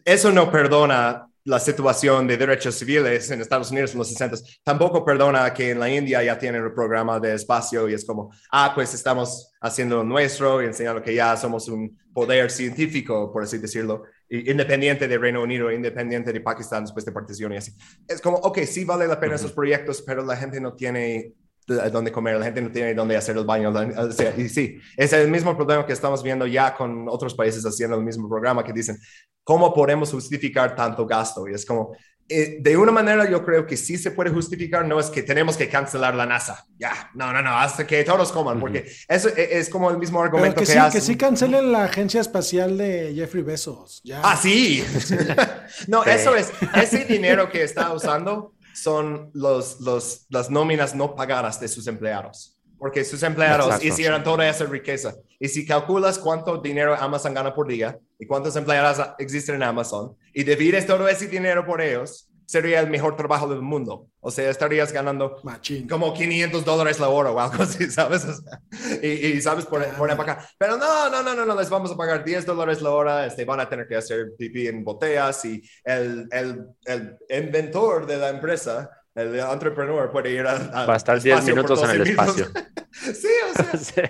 Eso 0.05 0.33
no 0.33 0.51
perdona 0.51 1.27
la 1.47 1.61
situación 1.61 2.27
de 2.27 2.37
derechos 2.37 2.75
civiles 2.75 3.31
en 3.31 3.41
Estados 3.41 3.71
Unidos 3.71 3.93
en 3.93 3.99
los 3.99 4.09
60. 4.09 4.37
Tampoco 4.65 5.05
perdona 5.05 5.55
que 5.55 5.71
en 5.71 5.79
la 5.79 5.89
India 5.89 6.23
ya 6.23 6.37
tienen 6.37 6.65
el 6.65 6.73
programa 6.73 7.21
de 7.21 7.35
espacio 7.35 7.89
y 7.89 7.95
es 7.95 8.05
como, 8.05 8.33
ah, 8.51 8.73
pues 8.75 8.93
estamos 8.95 9.53
haciendo 9.61 9.99
lo 9.99 10.05
nuestro 10.05 10.61
y 10.61 10.67
enseñando 10.67 11.01
que 11.01 11.15
ya 11.15 11.37
somos 11.37 11.69
un 11.69 11.97
poder 12.13 12.51
científico, 12.51 13.33
por 13.33 13.45
así 13.45 13.59
decirlo, 13.59 14.03
independiente 14.29 15.07
de 15.07 15.19
Reino 15.19 15.41
Unido, 15.41 15.71
independiente 15.71 16.33
de 16.33 16.41
Pakistán 16.41 16.83
después 16.83 17.05
de 17.05 17.13
partición 17.13 17.53
y 17.53 17.59
así. 17.59 17.73
Es 18.09 18.21
como, 18.21 18.39
ok, 18.39 18.59
sí 18.63 18.85
vale 18.85 19.07
la 19.07 19.21
pena 19.21 19.37
esos 19.37 19.53
proyectos, 19.53 20.03
pero 20.03 20.25
la 20.25 20.37
gente 20.37 20.61
no 20.61 20.75
tiene 20.75 21.33
dónde 21.67 22.13
comer, 22.13 22.39
la 22.39 22.45
gente 22.45 22.61
no 22.63 22.71
tiene 22.71 22.95
dónde 22.95 23.17
hacer 23.17 23.37
el 23.37 23.45
baño. 23.45 23.71
la- 23.71 24.05
o 24.05 24.13
sea, 24.13 24.35
y 24.37 24.49
sí, 24.49 24.79
es 24.97 25.13
el 25.13 25.29
mismo 25.31 25.57
problema 25.57 25.85
que 25.87 25.93
estamos 25.93 26.23
viendo 26.23 26.47
ya 26.47 26.75
con 26.75 27.07
otros 27.09 27.35
países 27.35 27.65
haciendo 27.65 27.97
el 27.97 28.05
mismo 28.05 28.29
programa 28.29 28.63
que 28.65 28.73
dicen, 28.73 28.99
¿cómo 29.43 29.73
podemos 29.75 30.11
justificar 30.11 30.75
tanto 30.75 31.07
gasto? 31.07 31.49
Y 31.49 31.55
es 31.55 31.65
como, 31.67 31.97
eh, 32.29 32.59
de 32.61 32.77
una 32.77 32.91
manera 32.91 33.31
yo 33.31 33.45
creo 33.45 33.65
que 33.65 33.77
sí 33.77 33.97
se 33.97 34.11
puede 34.11 34.31
justificar, 34.31 34.85
no 34.85 34.99
es 34.99 35.07
que 35.11 35.23
tenemos 35.23 35.57
que 35.57 35.69
cancelar 35.69 36.13
la 36.17 36.27
NASA, 36.27 36.65
ya, 36.77 37.09
no, 37.15 37.33
no, 37.33 37.41
no, 37.41 37.57
hasta 37.57 37.87
que 37.87 38.03
todos 38.03 38.33
coman, 38.33 38.59
porque 38.59 38.85
eso 39.07 39.29
e- 39.29 39.59
es, 39.59 39.69
como 39.71 39.91
el 39.93 39.99
mismo 39.99 40.19
Pero 40.19 40.25
argumento 40.25 40.57
que 40.61 40.67
que, 40.67 40.73
sí, 40.73 40.77
hacen. 40.79 41.01
que 41.01 41.07
sí 41.07 41.17
cancelen 41.17 41.71
la 41.71 41.85
agencia 41.85 42.21
espacial 42.21 42.77
de 42.79 43.13
Jeffrey 43.15 43.45
Bezos. 43.45 44.01
Ya. 44.03 44.23
Ah, 44.25 44.37
sí. 44.37 44.85
no, 45.87 46.03
Sí. 46.03 46.11
eso 46.11 46.35
es, 46.35 46.51
ese 46.75 47.05
dinero 47.05 47.49
que 47.49 47.63
está 47.63 47.93
usando 47.93 48.55
son 48.77 49.31
los, 49.33 49.81
los, 49.81 50.27
las 50.29 50.51
nóminas 50.51 50.95
no 50.95 51.15
pagadas 51.15 51.59
de 51.61 51.69
sus 51.69 51.87
empleados. 51.87 52.59
Porque 52.79 53.05
sus 53.05 53.23
empleados 53.23 53.67
Exacto. 53.67 53.87
hicieron 53.87 54.23
toda 54.23 54.47
esa 54.49 54.65
riqueza. 54.67 55.15
Y 55.41 55.49
si 55.49 55.65
calculas 55.65 56.19
cuánto 56.19 56.59
dinero 56.59 56.95
Amazon 56.95 57.33
gana 57.33 57.55
por 57.55 57.67
día 57.67 57.99
y 58.19 58.27
cuántos 58.27 58.55
empleados 58.55 59.15
existen 59.19 59.55
en 59.55 59.63
Amazon 59.63 60.15
y 60.35 60.45
divides 60.45 60.87
todo 60.87 61.09
ese 61.09 61.27
dinero 61.27 61.65
por 61.65 61.81
ellos, 61.81 62.29
sería 62.47 62.81
el 62.81 62.89
mejor 62.89 63.17
trabajo 63.17 63.49
del 63.49 63.61
mundo. 63.61 64.09
O 64.21 64.31
sea, 64.31 64.49
estarías 64.51 64.93
ganando 64.93 65.41
Machín. 65.43 65.89
como 65.89 66.15
500 66.15 66.65
dólares 66.65 66.99
la 67.01 67.09
hora 67.09 67.31
o 67.31 67.41
algo 67.41 67.63
así, 67.63 67.91
¿sabes? 67.91 68.25
O 68.25 68.35
sea, 68.35 68.61
y, 69.03 69.09
y, 69.09 69.41
sabes, 69.41 69.67
por, 69.67 69.85
por 69.97 70.09
para 70.17 70.33
acá. 70.33 70.49
Pero 70.59 70.77
no, 70.77 71.11
no, 71.11 71.23
no, 71.23 71.35
no, 71.35 71.45
no, 71.45 71.55
les 71.55 71.69
vamos 71.69 71.91
a 71.93 71.97
pagar 71.97 72.25
10 72.25 72.47
dólares 72.47 72.81
la 72.81 72.91
hora, 72.91 73.27
este, 73.27 73.45
van 73.45 73.61
a 73.61 73.69
tener 73.69 73.87
que 73.87 73.97
hacer 73.97 74.33
pipí 74.39 74.67
en 74.69 74.85
botellas 74.85 75.45
y 75.45 75.63
el, 75.85 76.29
el, 76.31 76.67
el 76.85 77.19
inventor 77.29 78.07
de 78.07 78.17
la 78.17 78.31
empresa, 78.31 78.91
el 79.17 79.35
entrepreneur 79.41 80.11
puede 80.11 80.31
ir 80.31 80.47
a... 80.47 80.53
a 80.57 80.87
Va 80.87 80.95
a 80.95 80.97
estar 80.97 81.21
10 81.21 81.35
espacio 81.39 81.55
por 81.55 81.65
minutos 81.65 81.83
en 81.85 81.91
el 81.91 81.99
12 81.99 82.11
minutos. 82.13 82.39
espacio. 82.39 82.63
sí, 83.15 83.29
o 83.51 83.63
sea... 83.63 83.77
Sí. 83.77 84.01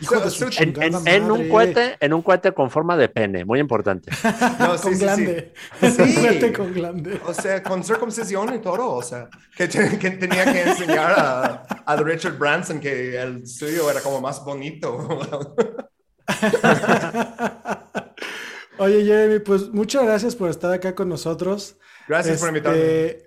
Hijo 0.00 0.20
de 0.20 0.30
su 0.30 0.36
su- 0.38 0.44
En, 0.44 0.50
chingada 0.74 0.98
en- 0.98 1.08
en 1.24 1.30
un 1.30 1.48
cohete, 1.48 1.96
en 2.00 2.12
un 2.12 2.22
cohete 2.22 2.52
con 2.52 2.70
forma 2.70 2.96
de 2.96 3.08
pene, 3.08 3.44
muy 3.44 3.60
importante. 3.60 4.10
No, 4.58 4.76
sí, 4.76 4.82
con 4.82 4.92
sí, 4.92 4.98
sí. 4.98 5.04
glande. 5.04 5.52
Sí. 5.80 6.52
Con 6.52 6.72
glande. 6.74 7.20
O 7.26 7.32
sea, 7.34 7.62
con 7.62 7.82
circuncisión 7.84 8.52
y 8.54 8.58
todo, 8.58 8.90
o 8.92 9.02
sea, 9.02 9.28
que, 9.56 9.68
te- 9.68 9.98
que 9.98 10.10
tenía 10.10 10.44
que 10.52 10.62
enseñar 10.62 11.12
a, 11.16 11.62
a 11.86 11.96
Richard 11.96 12.36
Branson 12.38 12.80
que 12.80 13.20
el 13.20 13.46
suyo 13.46 13.90
era 13.90 14.00
como 14.00 14.20
más 14.20 14.44
bonito. 14.44 15.26
Oye, 18.78 19.04
Jeremy, 19.04 19.38
pues 19.40 19.68
muchas 19.70 20.04
gracias 20.04 20.34
por 20.36 20.50
estar 20.50 20.72
acá 20.72 20.94
con 20.94 21.08
nosotros. 21.08 21.76
Gracias 22.08 22.38
por 22.40 22.48
Este, 22.56 22.58
invitarme. 22.58 23.25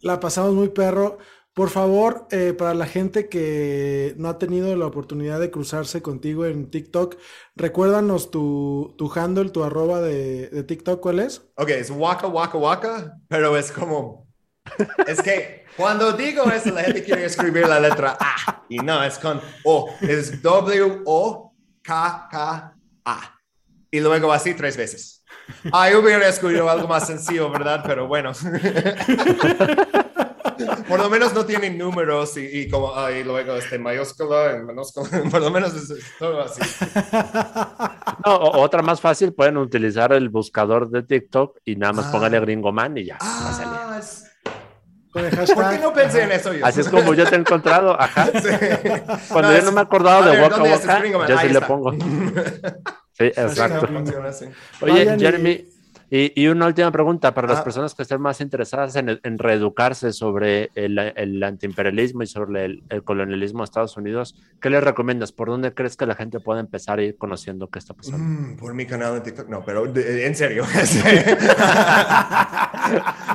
La 0.00 0.20
pasamos 0.20 0.54
muy 0.54 0.68
perro. 0.68 1.18
Por 1.54 1.70
favor, 1.70 2.28
eh, 2.30 2.54
para 2.56 2.72
la 2.72 2.86
gente 2.86 3.28
que 3.28 4.14
no 4.16 4.28
ha 4.28 4.38
tenido 4.38 4.76
la 4.76 4.86
oportunidad 4.86 5.40
de 5.40 5.50
cruzarse 5.50 6.02
contigo 6.02 6.46
en 6.46 6.70
TikTok, 6.70 7.16
recuérdanos 7.56 8.30
tu, 8.30 8.94
tu 8.96 9.12
handle, 9.12 9.50
tu 9.50 9.64
arroba 9.64 10.00
de, 10.00 10.50
de 10.50 10.62
TikTok, 10.62 11.00
¿cuál 11.00 11.18
es? 11.18 11.42
Ok, 11.56 11.70
es 11.70 11.90
waka, 11.90 12.28
waka, 12.28 12.58
waka, 12.58 13.18
pero 13.26 13.56
es 13.56 13.72
como... 13.72 14.28
Es 15.06 15.20
que 15.20 15.64
cuando 15.76 16.12
digo 16.12 16.44
eso, 16.44 16.70
la 16.70 16.84
gente 16.84 17.02
quiere 17.02 17.24
escribir 17.24 17.66
la 17.66 17.80
letra 17.80 18.16
A 18.20 18.64
y 18.68 18.76
no, 18.78 19.02
es 19.02 19.18
con 19.18 19.40
O. 19.64 19.88
Es 20.00 20.40
W-O-K-K-A. 20.42 20.98
Y 23.90 24.00
luego 24.00 24.32
así 24.32 24.54
tres 24.54 24.76
veces. 24.76 25.24
Ah, 25.72 25.88
yo 25.90 26.00
hubiera 26.00 26.28
escogido 26.28 26.68
algo 26.68 26.86
más 26.88 27.06
sencillo, 27.06 27.50
¿verdad? 27.50 27.82
Pero 27.86 28.06
bueno. 28.06 28.32
Por 30.88 30.98
lo 30.98 31.08
menos 31.08 31.32
no 31.34 31.44
tienen 31.46 31.78
números 31.78 32.36
y, 32.36 32.40
y 32.62 32.68
como, 32.68 32.94
ah, 32.94 33.12
y 33.12 33.22
luego 33.22 33.54
este 33.54 33.78
mayúscula 33.78 34.52
en 34.52 34.66
minúscula. 34.66 35.08
Por 35.30 35.40
lo 35.40 35.50
menos 35.50 35.74
es, 35.74 35.88
es 35.90 36.04
todo 36.18 36.42
así. 36.42 36.60
No, 38.26 38.36
otra 38.36 38.82
más 38.82 39.00
fácil, 39.00 39.32
pueden 39.32 39.56
utilizar 39.58 40.12
el 40.12 40.28
buscador 40.28 40.90
de 40.90 41.02
TikTok 41.04 41.58
y 41.64 41.76
nada 41.76 41.92
más 41.94 42.06
Ah. 42.06 42.12
póngale 42.12 42.40
gringoman 42.40 42.98
y 42.98 43.04
ya. 43.06 43.16
va 43.22 43.48
a 43.48 43.52
salir. 43.52 43.72
Ah. 43.72 44.00
¿Por 45.54 45.70
qué 45.70 45.78
no 45.78 45.92
pensé 45.94 46.22
en 46.24 46.32
eso 46.32 46.52
yo? 46.52 46.66
Así 46.66 46.80
es 46.80 46.88
como 46.88 47.14
yo 47.14 47.24
te 47.26 47.36
he 47.36 47.38
encontrado, 47.38 47.98
ajá. 47.98 48.26
Sí. 48.26 48.48
Cuando 49.28 49.48
No, 49.48 49.52
yo 49.52 49.58
es- 49.58 49.64
no 49.64 49.72
me 49.72 49.80
acordaba 49.80 50.18
a 50.24 50.28
de 50.28 50.30
ver, 50.32 50.42
Waka 50.42 50.56
¿dónde 50.56 50.74
es 50.74 50.84
Waka, 50.86 51.26
yo 51.28 51.38
Ahí 51.38 51.48
sí 51.48 51.54
le 51.54 51.60
pongo. 51.62 51.92
Sí, 53.18 53.24
exacto. 53.24 53.88
Oye, 54.80 55.18
Jeremy, 55.18 55.64
y, 56.10 56.40
y 56.42 56.46
una 56.48 56.66
última 56.66 56.90
pregunta 56.90 57.34
para 57.34 57.48
las 57.48 57.58
Ah. 57.58 57.64
personas 57.64 57.94
que 57.94 58.00
estén 58.02 58.18
más 58.20 58.40
interesadas 58.40 58.96
en, 58.96 59.20
en 59.22 59.38
reeducarse 59.38 60.12
sobre 60.14 60.70
el, 60.74 60.98
el 60.98 61.42
antiimperialismo 61.42 62.22
y 62.22 62.26
sobre 62.26 62.64
el, 62.64 62.82
el 62.88 63.02
colonialismo 63.04 63.58
de 63.58 63.64
Estados 63.64 63.96
Unidos, 63.98 64.34
¿qué 64.62 64.70
les 64.70 64.82
recomiendas? 64.82 65.32
¿Por 65.32 65.48
dónde 65.48 65.74
crees 65.74 65.96
que 65.98 66.06
la 66.06 66.14
gente 66.14 66.40
puede 66.40 66.60
empezar 66.60 66.98
a 66.98 67.02
ir 67.02 67.18
conociendo 67.18 67.68
qué 67.68 67.78
está 67.80 67.92
pasando? 67.92 68.18
Mm, 68.24 68.56
por 68.56 68.72
mi 68.72 68.86
canal 68.86 69.14
de 69.16 69.20
TikTok, 69.20 69.48
no, 69.50 69.62
pero 69.64 69.84
de- 69.92 70.26
en 70.26 70.34
serio. 70.34 70.64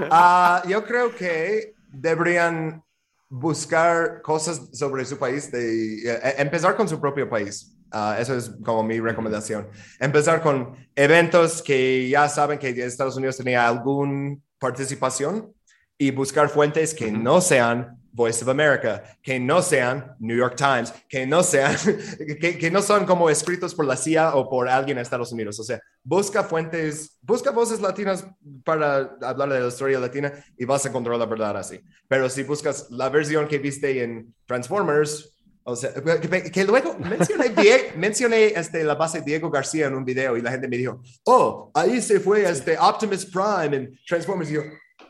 Ah, 0.10 0.64
yo 0.68 0.84
creo 0.84 1.14
que 1.16 1.76
deberían 1.92 2.84
buscar 3.30 4.22
cosas 4.22 4.70
sobre 4.74 5.06
su 5.06 5.18
país, 5.18 5.52
de, 5.52 6.10
eh, 6.12 6.36
empezar 6.38 6.76
con 6.76 6.88
su 6.88 7.00
propio 7.00 7.30
país. 7.30 7.73
Ah, 7.96 8.18
eso 8.20 8.36
es 8.36 8.50
como 8.66 8.82
mi 8.82 9.00
recomendación. 9.00 9.68
Empezar 10.00 10.42
con 10.42 10.76
eventos 10.96 11.62
que 11.62 12.10
ya 12.10 12.28
saben 12.28 12.58
que 12.58 12.70
Estados 12.70 13.16
Unidos 13.18 13.38
tenía 13.38 13.68
alguna 13.68 14.36
participación 14.58 15.54
y 15.96 16.10
buscar 16.10 16.50
fuentes 16.50 16.96
que 16.96 17.12
no 17.12 17.40
sean 17.40 18.00
Voice 18.12 18.44
of 18.44 18.50
America, 18.50 19.04
que 19.22 19.40
no 19.40 19.62
sean 19.62 20.16
New 20.20 20.36
York 20.36 20.56
Times, 20.56 20.92
que 21.08 21.28
no 21.28 21.44
sean, 21.44 21.76
que, 22.42 22.58
que 22.58 22.72
no 22.72 22.82
son 22.82 23.06
como 23.06 23.30
escritos 23.30 23.76
por 23.76 23.86
la 23.86 23.96
CIA 23.96 24.36
o 24.36 24.50
por 24.50 24.68
alguien 24.68 24.98
en 24.98 25.04
Estados 25.04 25.32
Unidos. 25.32 25.60
O 25.60 25.64
sea, 25.64 25.80
busca 26.04 26.44
fuentes, 26.44 27.18
busca 27.22 27.52
voces 27.52 27.80
latinas 27.80 28.26
para 28.64 29.18
hablar 29.22 29.50
de 29.50 29.60
la 29.60 29.68
historia 29.68 30.00
latina 30.00 30.34
y 30.58 30.66
vas 30.66 30.84
a 30.86 30.90
encontrar 30.90 31.18
la 31.18 31.28
verdad 31.28 31.58
así. 31.58 31.80
Pero 32.08 32.28
si 32.28 32.42
buscas 32.42 32.90
la 32.90 33.10
versión 33.10 33.48
que 33.48 33.60
viste 33.60 34.04
en 34.04 34.34
Transformers, 34.46 35.33
o 35.66 35.76
sea, 35.76 35.94
que, 35.94 36.52
que 36.52 36.64
luego 36.66 36.98
mencioné, 36.98 37.54
mencioné 37.96 38.48
este, 38.48 38.84
la 38.84 38.96
base 38.96 39.22
Diego 39.22 39.50
García 39.50 39.88
en 39.88 39.96
un 39.96 40.04
video 40.04 40.36
y 40.36 40.42
la 40.42 40.52
gente 40.52 40.68
me 40.68 40.78
dijo, 40.78 41.02
oh, 41.26 41.72
ahí 41.74 42.02
se 42.02 42.20
fue 42.20 42.50
este 42.50 42.78
Optimus 42.78 43.26
Prime 43.26 43.76
en 43.76 44.00
Transformers. 44.06 44.52
Y 44.52 44.54
yo, 44.56 44.62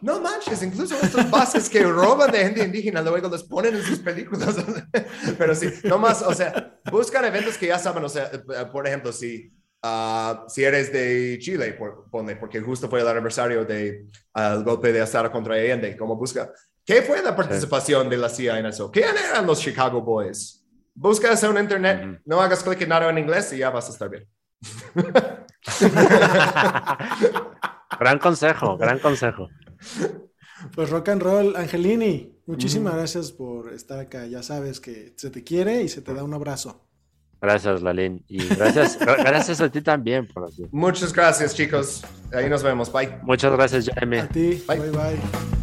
no 0.01 0.19
manches, 0.19 0.61
incluso 0.61 0.95
estos 1.01 1.29
bases 1.31 1.69
que 1.69 1.81
roban 1.81 2.29
de 2.29 2.39
gente 2.39 2.63
indígena 2.63 3.01
luego 3.01 3.29
los 3.29 3.43
ponen 3.43 3.75
en 3.75 3.83
sus 3.83 3.99
películas. 3.99 4.55
Pero 5.37 5.55
sí, 5.55 5.69
no 5.85 5.97
más, 5.97 6.21
o 6.21 6.33
sea, 6.33 6.77
buscan 6.91 7.25
eventos 7.25 7.57
que 7.57 7.67
ya 7.67 7.79
saben, 7.79 8.03
o 8.03 8.09
sea, 8.09 8.29
eh, 8.33 8.65
por 8.71 8.85
ejemplo, 8.85 9.11
si, 9.11 9.51
ah, 9.81 10.45
si 10.49 10.63
eres 10.63 10.91
de 10.91 11.37
Chile, 11.39 11.73
por, 11.73 12.09
ponle, 12.11 12.35
porque 12.35 12.59
justo 12.59 12.89
fue 12.89 13.01
el 13.01 13.07
aniversario 13.07 13.65
del 13.65 14.09
golpe 14.63 14.91
de 14.91 15.01
Estado 15.01 15.31
contra 15.31 15.55
Allende, 15.55 15.97
como 15.97 16.15
busca, 16.15 16.51
¿qué 16.85 17.01
fue 17.01 17.21
la 17.21 17.35
participación 17.35 18.09
de 18.09 18.17
la 18.17 18.29
CIA 18.29 18.59
en 18.59 18.65
eso? 18.67 18.89
¿Quién 18.91 19.09
eran 19.29 19.45
los 19.45 19.59
Chicago 19.59 20.01
Boys? 20.01 20.61
Busca 20.95 21.31
eso 21.31 21.49
en 21.51 21.57
internet, 21.63 22.21
no 22.25 22.39
hagas 22.41 22.63
clic 22.63 22.81
en 22.81 22.89
nada 22.89 23.09
en 23.09 23.17
inglés 23.17 23.51
y 23.53 23.57
ya 23.57 23.69
vas 23.71 23.89
a 23.89 23.93
estar 23.93 24.09
bien. 24.09 24.27
gran 27.99 28.19
consejo, 28.19 28.77
gran 28.77 28.99
consejo. 28.99 29.49
Pues 30.75 30.89
rock 30.89 31.09
and 31.09 31.21
roll, 31.21 31.55
Angelini, 31.55 32.37
muchísimas 32.45 32.95
gracias 32.95 33.31
por 33.31 33.73
estar 33.73 33.99
acá. 33.99 34.25
Ya 34.27 34.43
sabes 34.43 34.79
que 34.79 35.13
se 35.17 35.29
te 35.29 35.43
quiere 35.43 35.81
y 35.83 35.89
se 35.89 36.01
te 36.01 36.13
da 36.13 36.23
un 36.23 36.33
abrazo. 36.33 36.85
Gracias, 37.41 37.81
Lalín. 37.81 38.23
Y 38.29 38.45
gracias, 38.55 38.97
gra- 38.97 39.17
gracias 39.17 39.59
a 39.59 39.69
ti 39.69 39.81
también 39.81 40.25
por 40.27 40.45
así. 40.45 40.65
Muchas 40.71 41.11
gracias, 41.11 41.53
chicos. 41.53 42.01
Ahí 42.31 42.49
nos 42.49 42.63
vemos. 42.63 42.91
Bye. 42.91 43.17
Muchas 43.23 43.51
gracias, 43.51 43.85
Jeremy. 43.85 44.19
A 44.19 44.29
ti, 44.29 44.63
Bye. 44.65 44.79
bye 44.79 44.91
bye. 44.91 45.62